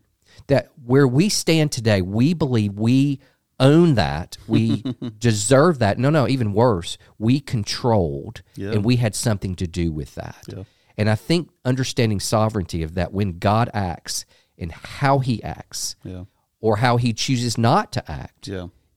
[0.48, 3.20] that where we stand today, we believe we
[3.64, 4.82] own that, we
[5.18, 5.98] deserve that.
[5.98, 8.70] No, no, even worse, we controlled Yeah.
[8.72, 10.44] and we had something to do with that.
[10.46, 10.64] Yeah.
[10.96, 14.24] And I think understanding sovereignty of that when God acts
[14.56, 16.24] and how he acts Yeah.
[16.60, 18.48] or how he chooses not to act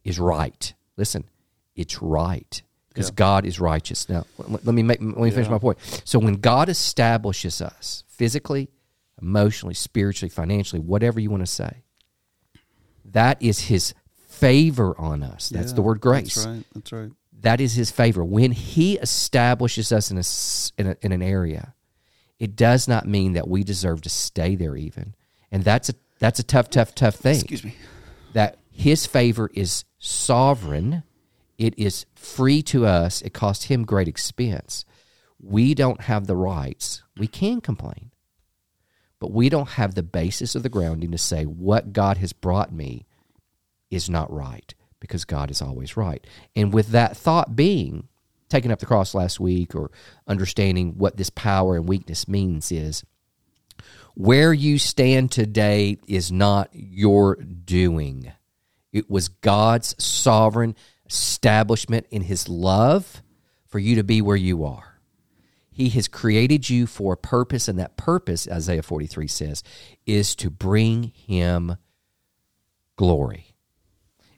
[0.04, 0.74] is right.
[0.98, 1.24] Listen,
[1.76, 4.10] it's right because God is righteous.
[4.10, 5.78] Now, let let me make let me finish my point.
[6.04, 8.70] So when God establishes us physically,
[9.22, 11.84] emotionally, spiritually, financially, whatever you want to say,
[13.06, 13.94] that is His
[14.40, 15.50] favor on us.
[15.50, 16.36] That's the word grace.
[16.36, 16.66] That's right.
[16.74, 17.12] That's right.
[17.42, 18.24] That is His favor.
[18.24, 21.74] When He establishes us in a, in, a, in an area,
[22.40, 24.76] it does not mean that we deserve to stay there.
[24.76, 25.16] Even,
[25.52, 27.76] and that's a that's a tough, tough, tough thing Excuse me.
[28.34, 31.04] that his favor is sovereign,
[31.58, 34.86] it is free to us, it cost him great expense.
[35.40, 37.04] We don't have the rights.
[37.18, 38.12] We can complain,
[39.20, 42.72] but we don't have the basis of the grounding to say what God has brought
[42.72, 43.07] me
[43.90, 46.26] is not right because God is always right.
[46.56, 48.08] And with that thought being
[48.50, 49.92] taking up the cross last week or
[50.28, 53.04] understanding what this power and weakness means is
[54.16, 58.32] where you stand today is not your doing.
[58.92, 60.76] It was God's sovereign
[61.08, 63.22] establishment in His love
[63.68, 65.00] for you to be where you are.
[65.70, 69.64] He has created you for a purpose, and that purpose, Isaiah 43 says,
[70.08, 71.78] is to bring Him
[72.96, 73.47] glory.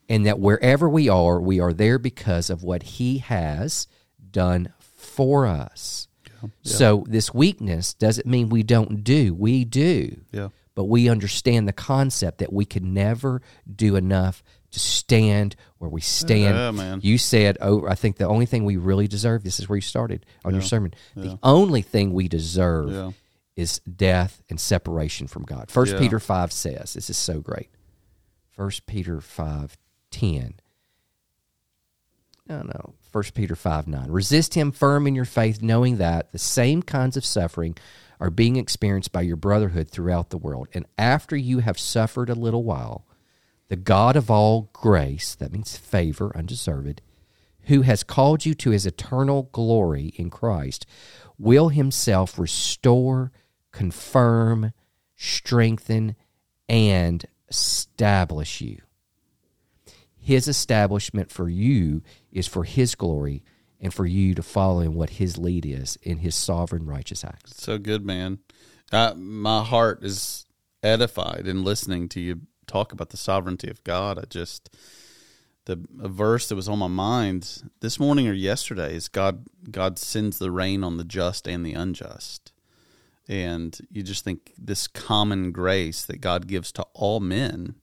[0.09, 3.87] And that wherever we are, we are there because of what He has
[4.31, 6.07] done for us.
[6.63, 9.33] So this weakness doesn't mean we don't do.
[9.33, 10.21] We do.
[10.31, 10.49] Yeah.
[10.73, 14.41] But we understand the concept that we can never do enough
[14.71, 16.55] to stand where we stand.
[16.55, 16.99] Yeah, man.
[17.03, 19.81] You said, oh, I think the only thing we really deserve, this is where you
[19.81, 20.93] started on your sermon.
[21.15, 23.11] The only thing we deserve Yeah.
[23.57, 25.69] is death and separation from God.
[25.69, 25.99] First Yeah.
[25.99, 27.69] Peter 5 says, this is so great.
[28.51, 29.77] First Peter 5
[30.11, 30.55] 10.
[32.47, 32.93] No, no.
[33.11, 34.11] 1 Peter 5 9.
[34.11, 37.75] Resist him firm in your faith, knowing that the same kinds of suffering
[38.19, 40.67] are being experienced by your brotherhood throughout the world.
[40.73, 43.05] And after you have suffered a little while,
[43.69, 47.01] the God of all grace, that means favor, undeserved,
[47.63, 50.85] who has called you to his eternal glory in Christ,
[51.37, 53.31] will himself restore,
[53.71, 54.73] confirm,
[55.15, 56.15] strengthen,
[56.67, 58.81] and establish you.
[60.29, 63.43] His establishment for you is for his glory
[63.81, 67.59] and for you to follow in what his lead is in his sovereign righteous acts.
[67.59, 68.37] So good, man.
[68.91, 70.45] My heart is
[70.83, 74.19] edified in listening to you talk about the sovereignty of God.
[74.19, 74.69] I just
[75.65, 80.37] the verse that was on my mind this morning or yesterday is God God sends
[80.37, 82.51] the rain on the just and the unjust.
[83.27, 87.73] And you just think this common grace that God gives to all men,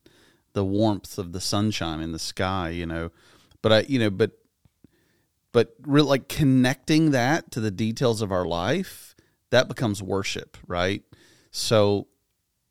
[0.56, 3.10] the warmth of the sunshine in the sky, you know.
[3.60, 4.32] But I you know, but
[5.52, 9.14] but really like connecting that to the details of our life,
[9.50, 11.02] that becomes worship, right?
[11.50, 12.08] So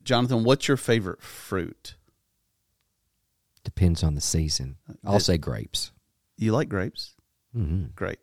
[0.04, 1.96] Jonathan, what's your favorite fruit?
[3.64, 4.78] Depends on the season.
[5.04, 5.92] I'll It- say grapes.
[6.38, 7.14] You like grapes?
[7.56, 7.92] Mm-hmm.
[7.96, 8.20] Great.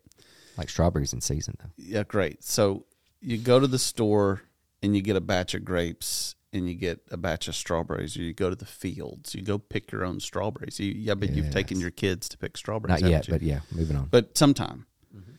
[0.57, 1.71] Like strawberries in season, though.
[1.77, 2.43] Yeah, great.
[2.43, 2.85] So
[3.21, 4.43] you go to the store
[4.81, 8.21] and you get a batch of grapes and you get a batch of strawberries, or
[8.21, 10.79] you go to the fields, you go pick your own strawberries.
[10.79, 13.01] You, yeah, but you've taken your kids to pick strawberries.
[13.01, 13.33] Not yet, you?
[13.33, 14.07] but yeah, moving on.
[14.09, 14.85] but sometime.
[15.15, 15.31] Mm-hmm.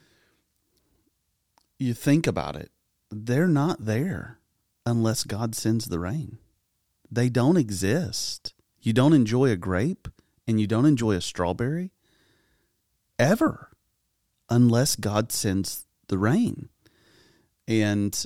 [1.78, 2.70] You think about it,
[3.10, 4.38] they're not there
[4.84, 6.38] unless God sends the rain.
[7.10, 8.54] They don't exist.
[8.80, 10.08] You don't enjoy a grape
[10.46, 11.92] and you don't enjoy a strawberry
[13.18, 13.70] ever
[14.50, 16.68] unless God sends the rain.
[17.66, 18.24] And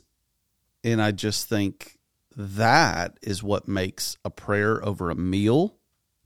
[0.82, 1.97] and I just think
[2.38, 5.74] that is what makes a prayer over a meal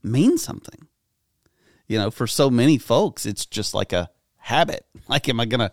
[0.03, 0.87] mean something.
[1.87, 4.85] You know, for so many folks it's just like a habit.
[5.09, 5.71] Like am I going to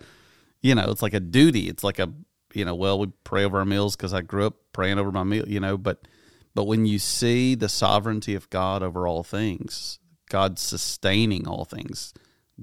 [0.62, 1.68] you know, it's like a duty.
[1.68, 2.12] It's like a
[2.54, 5.24] you know, well, we pray over our meals cuz I grew up praying over my
[5.24, 6.08] meal, you know, but
[6.54, 9.98] but when you see the sovereignty of God over all things,
[10.30, 12.14] God sustaining all things,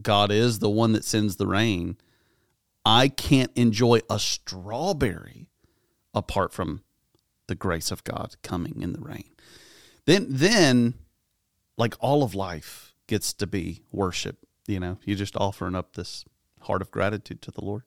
[0.02, 1.98] God is the one that sends the rain.
[2.84, 5.50] I can't enjoy a strawberry
[6.14, 6.82] apart from
[7.48, 9.30] the grace of God coming in the rain.
[10.06, 10.96] Then then
[11.78, 14.38] like all of life gets to be worship,
[14.68, 14.98] you know.
[15.06, 16.26] You're just offering up this
[16.62, 17.84] heart of gratitude to the Lord.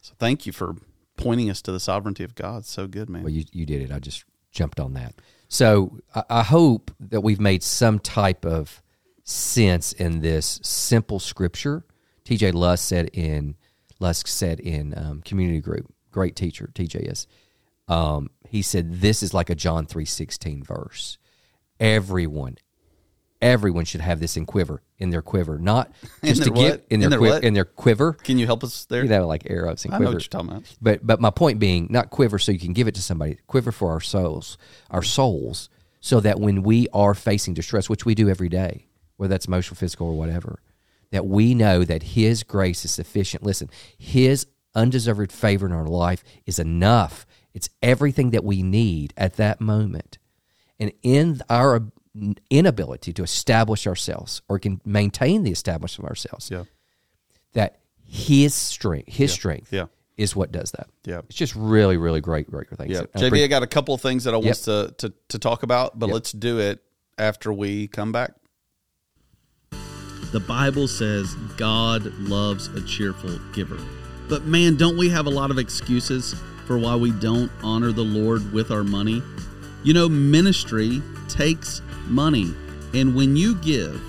[0.00, 0.76] So thank you for
[1.16, 2.64] pointing us to the sovereignty of God.
[2.64, 3.22] So good, man.
[3.22, 3.92] Well, you, you did it.
[3.92, 5.14] I just jumped on that.
[5.48, 8.82] So I, I hope that we've made some type of
[9.24, 11.84] sense in this simple scripture.
[12.24, 13.56] TJ Lusk said in
[13.98, 17.26] Lusk said in um, community group, great teacher TJ is.
[17.90, 21.18] Um, he said this is like a John three sixteen verse.
[21.78, 22.56] Everyone,
[23.40, 25.90] everyone should have this in quiver in their quiver, not
[26.24, 28.12] just to give in In their, their quiv- in their quiver.
[28.12, 29.02] Can you help us there?
[29.02, 30.14] You know, like arrows and I know quiver.
[30.14, 30.76] what you're talking about.
[30.80, 33.38] But but my point being, not quiver so you can give it to somebody.
[33.46, 34.58] Quiver for our souls,
[34.90, 35.68] our souls,
[36.00, 38.86] so that when we are facing distress, which we do every day,
[39.16, 40.60] whether that's emotional, physical, or whatever,
[41.10, 43.42] that we know that His grace is sufficient.
[43.42, 47.26] Listen, His undeserved favor in our life is enough.
[47.54, 50.18] It's everything that we need at that moment.
[50.78, 51.82] And in our
[52.50, 56.64] inability to establish ourselves or can maintain the establishment of ourselves, Yeah.
[57.52, 59.86] that his strength, his strength, Yeah.
[60.16, 60.88] is what does that.
[61.04, 61.18] Yeah.
[61.28, 62.90] it's just really, really great, great things.
[62.90, 65.12] Yeah, I JV, pre- I got a couple of things that I want to, to
[65.28, 66.82] to talk about, but let's do it
[67.18, 68.32] after we come back.
[70.32, 73.78] The Bible says God loves a cheerful giver.
[74.28, 76.34] But man, don't we have a lot of excuses
[76.70, 79.24] for why we don't honor the Lord with our money?
[79.82, 82.54] You know, ministry takes money.
[82.94, 84.00] And when you give,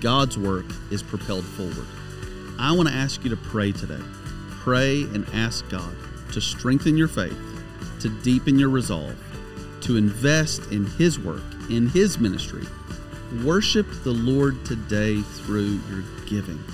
[0.00, 1.86] God's work is propelled forward.
[2.58, 4.00] I want to ask you to pray today.
[4.52, 5.94] Pray and ask God
[6.32, 7.36] to strengthen your faith,
[8.00, 9.14] to deepen your resolve,
[9.82, 12.66] to invest in His work, in His ministry.
[13.44, 16.64] Worship the Lord today through your giving.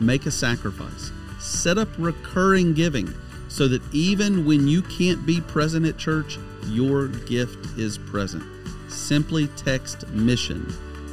[0.00, 1.12] Make a sacrifice.
[1.38, 3.14] Set up recurring giving
[3.54, 8.42] so that even when you can't be present at church, your gift is present.
[8.90, 10.66] Simply text mission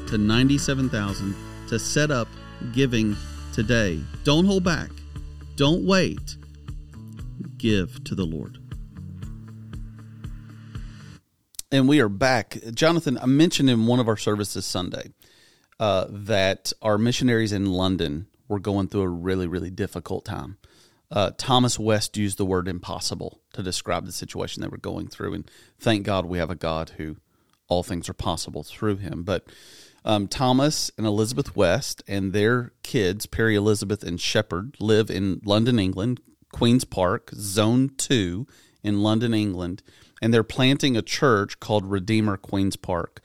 [0.07, 1.35] to 97000
[1.69, 2.27] to set up
[2.73, 3.15] giving
[3.53, 3.99] today.
[4.23, 4.89] Don't hold back.
[5.55, 6.35] Don't wait.
[7.57, 8.57] Give to the Lord.
[11.71, 12.57] And we are back.
[12.73, 15.11] Jonathan, I mentioned in one of our services Sunday
[15.79, 20.57] uh, that our missionaries in London were going through a really, really difficult time.
[21.11, 25.33] Uh, Thomas West used the word impossible to describe the situation they were going through.
[25.33, 27.17] And thank God we have a God who
[27.67, 29.23] all things are possible through him.
[29.23, 29.45] But
[30.05, 35.79] um, Thomas and Elizabeth West and their kids, Perry Elizabeth and Shepherd, live in London,
[35.79, 38.47] England, Queen's Park, Zone 2
[38.83, 39.83] in London, England.
[40.21, 43.21] And they're planting a church called Redeemer Queen's Park.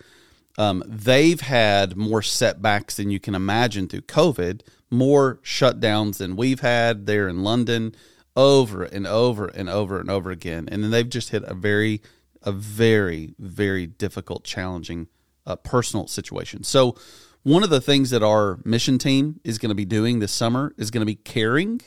[0.58, 6.60] um, they've had more setbacks than you can imagine through COVID, more shutdowns than we've
[6.60, 7.94] had there in London
[8.36, 10.68] over and over and over and over again.
[10.70, 12.02] And then they've just hit a very,
[12.42, 15.08] a very, very difficult, challenging
[15.46, 16.62] uh, personal situation.
[16.62, 16.96] So,
[17.42, 20.74] one of the things that our mission team is going to be doing this summer
[20.76, 21.80] is going to be caring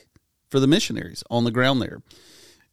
[0.49, 2.01] for the missionaries on the ground there.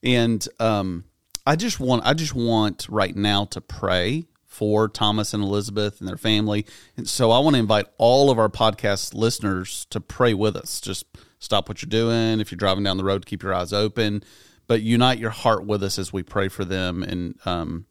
[0.04, 1.04] And um,
[1.44, 6.08] I just want, I just want right now to pray for Thomas and Elizabeth and
[6.08, 6.64] their family.
[6.96, 10.80] And so I want to invite all of our podcast listeners to pray with us.
[10.80, 11.04] Just
[11.38, 12.40] stop what you're doing.
[12.40, 14.24] If you're driving down the road, keep your eyes open,
[14.66, 17.02] but unite your heart with us as we pray for them.
[17.02, 17.84] And um,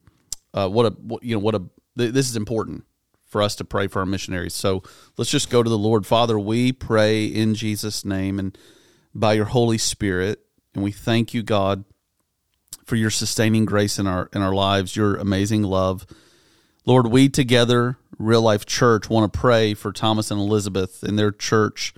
[0.55, 1.61] uh, what a what, you know what a
[1.95, 2.83] this is important
[3.25, 4.55] for us to pray for our missionaries.
[4.55, 4.81] So
[5.17, 6.07] let's just go to the Lord.
[6.07, 8.57] Father, we pray in Jesus' name and
[9.13, 10.39] by your Holy Spirit,
[10.73, 11.85] and we thank you, God,
[12.85, 16.07] for your sustaining grace in our in our lives, your amazing love.
[16.85, 21.31] Lord, we together, Real Life Church, want to pray for Thomas and Elizabeth and their
[21.31, 21.95] church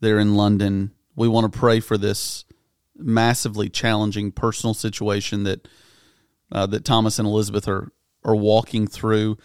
[0.00, 0.92] there in London.
[1.14, 2.46] We want to pray for this
[2.96, 5.68] massively challenging personal situation that
[6.50, 7.92] uh, that Thomas and Elizabeth are
[8.24, 9.36] are walking through.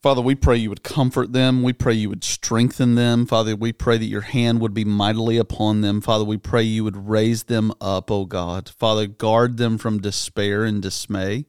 [0.00, 1.64] Father, we pray you would comfort them.
[1.64, 3.26] We pray you would strengthen them.
[3.26, 6.00] Father, we pray that your hand would be mightily upon them.
[6.00, 8.68] Father, we pray you would raise them up, O God.
[8.68, 11.46] Father, guard them from despair and dismay.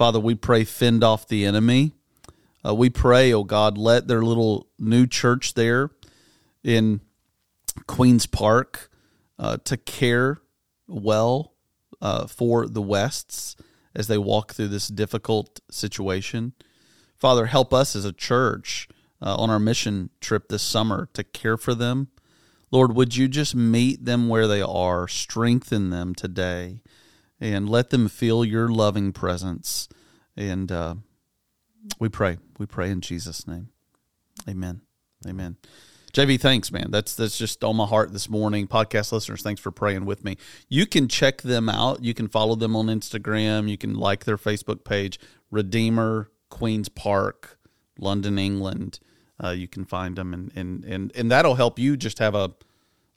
[0.00, 1.92] Father, we pray fend off the enemy.
[2.66, 5.90] Uh, we pray, O God, let their little new church there
[6.64, 7.02] in
[7.86, 8.88] Queen's Park
[9.38, 10.40] uh, to care
[10.88, 11.52] well
[12.00, 13.56] uh, for the Wests
[13.94, 16.54] as they walk through this difficult situation.
[17.18, 18.88] Father, help us as a church
[19.20, 22.08] uh, on our mission trip this summer to care for them.
[22.70, 26.80] Lord, would you just meet them where they are, strengthen them today,
[27.40, 29.88] and let them feel your loving presence.
[30.36, 30.96] And uh,
[31.98, 32.38] we pray.
[32.58, 33.68] We pray in Jesus' name.
[34.48, 34.82] Amen.
[35.26, 35.56] Amen.
[36.12, 36.90] JV, thanks, man.
[36.90, 38.66] That's that's just on my heart this morning.
[38.66, 40.36] Podcast listeners, thanks for praying with me.
[40.68, 42.02] You can check them out.
[42.02, 43.68] You can follow them on Instagram.
[43.68, 45.20] You can like their Facebook page,
[45.52, 47.58] Redeemer Queens Park,
[47.96, 48.98] London, England.
[49.42, 52.54] Uh, you can find them, and, and and and that'll help you just have a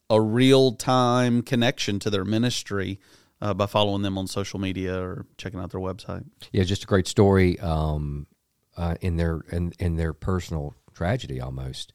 [0.10, 3.00] a real time connection to their ministry
[3.44, 6.26] uh, by following them on social media or checking out their website.
[6.52, 8.26] Yeah, just a great story um,
[8.78, 11.92] uh, in their in, in their personal tragedy almost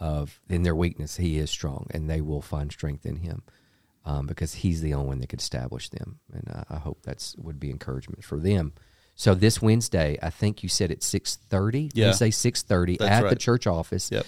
[0.00, 3.42] of in their weakness he is strong and they will find strength in him
[4.04, 7.36] um, because he's the only one that could establish them and uh, I hope that's
[7.36, 8.72] would be encouragement for them
[9.18, 11.90] so this Wednesday, I think you said at six thirty.
[11.92, 12.06] Yeah.
[12.06, 13.30] Wednesday six thirty at right.
[13.30, 14.12] the church office.
[14.12, 14.24] Yep.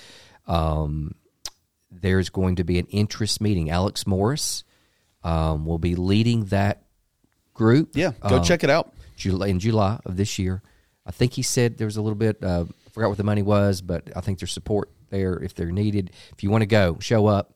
[0.49, 1.15] Um,
[1.93, 3.71] there's going to be an interest meeting.
[3.71, 4.65] Alex Morris
[5.23, 6.83] um, will be leading that
[7.55, 7.97] group.
[7.97, 8.95] Yeah, go um, check it out.
[9.17, 10.63] July, in July of this year.
[11.07, 12.43] I think he said there was a little bit.
[12.43, 15.71] Uh, I forgot what the money was, but I think there's support there if they're
[15.71, 16.13] needed.
[16.33, 17.55] If you want to go, show up,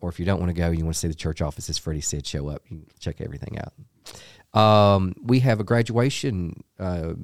[0.00, 1.68] or if you don't want to go, you want to see the church office.
[1.68, 2.62] As Freddie said, show up.
[2.68, 4.58] You can check everything out.
[4.58, 6.64] Um, we have a graduation.
[6.78, 7.14] Uh,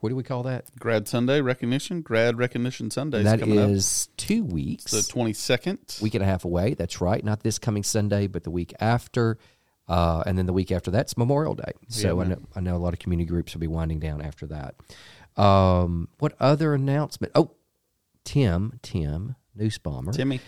[0.00, 0.64] what do we call that?
[0.78, 3.22] Grad Sunday recognition, grad recognition Sunday.
[3.22, 3.80] That coming up.
[4.16, 5.78] two weeks, the twenty second.
[6.02, 6.74] week and a half away.
[6.74, 7.22] That's right.
[7.24, 9.38] Not this coming Sunday, but the week after.
[9.88, 11.72] Uh, and then the week after that's Memorial Day.
[11.88, 14.22] So Yeah, I, know, I know a lot of community groups will be winding down
[14.22, 14.76] after that.
[15.36, 17.32] Um, what other announcement?
[17.34, 17.50] Oh,
[18.24, 20.12] Tim, Tim, Newsbomber.
[20.14, 20.40] Timmy.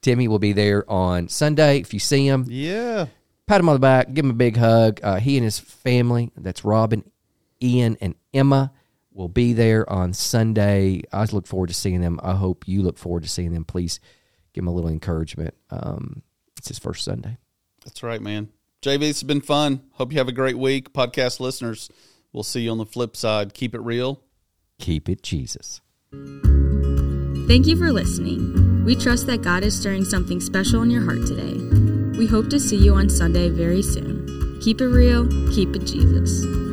[0.00, 1.80] Timmy will be there on Sunday.
[1.80, 3.06] If you see him, Yeah.
[3.46, 4.98] pat him on the back, give him a big hug.
[5.02, 7.04] Uh, he and his family, that's Robin,
[7.62, 8.72] Ian, and Emma,
[9.12, 11.02] will be there on Sunday.
[11.12, 12.20] I look forward to seeing them.
[12.22, 13.64] I hope you look forward to seeing them.
[13.64, 14.00] Please
[14.52, 15.54] give him a little encouragement.
[15.70, 16.22] Um,
[16.56, 17.38] it's his first Sunday.
[17.84, 18.50] That's right, man.
[18.82, 19.82] JV, this has been fun.
[19.92, 20.92] Hope you have a great week.
[20.92, 21.90] Podcast listeners,
[22.32, 23.52] we'll see you on the flip side.
[23.52, 24.22] Keep it real.
[24.78, 25.80] Keep it Jesus.
[26.12, 28.84] Thank you for listening.
[28.84, 31.58] We trust that God is stirring something special in your heart today.
[32.18, 34.60] We hope to see you on Sunday very soon.
[34.62, 36.69] Keep it real, keep it Jesus.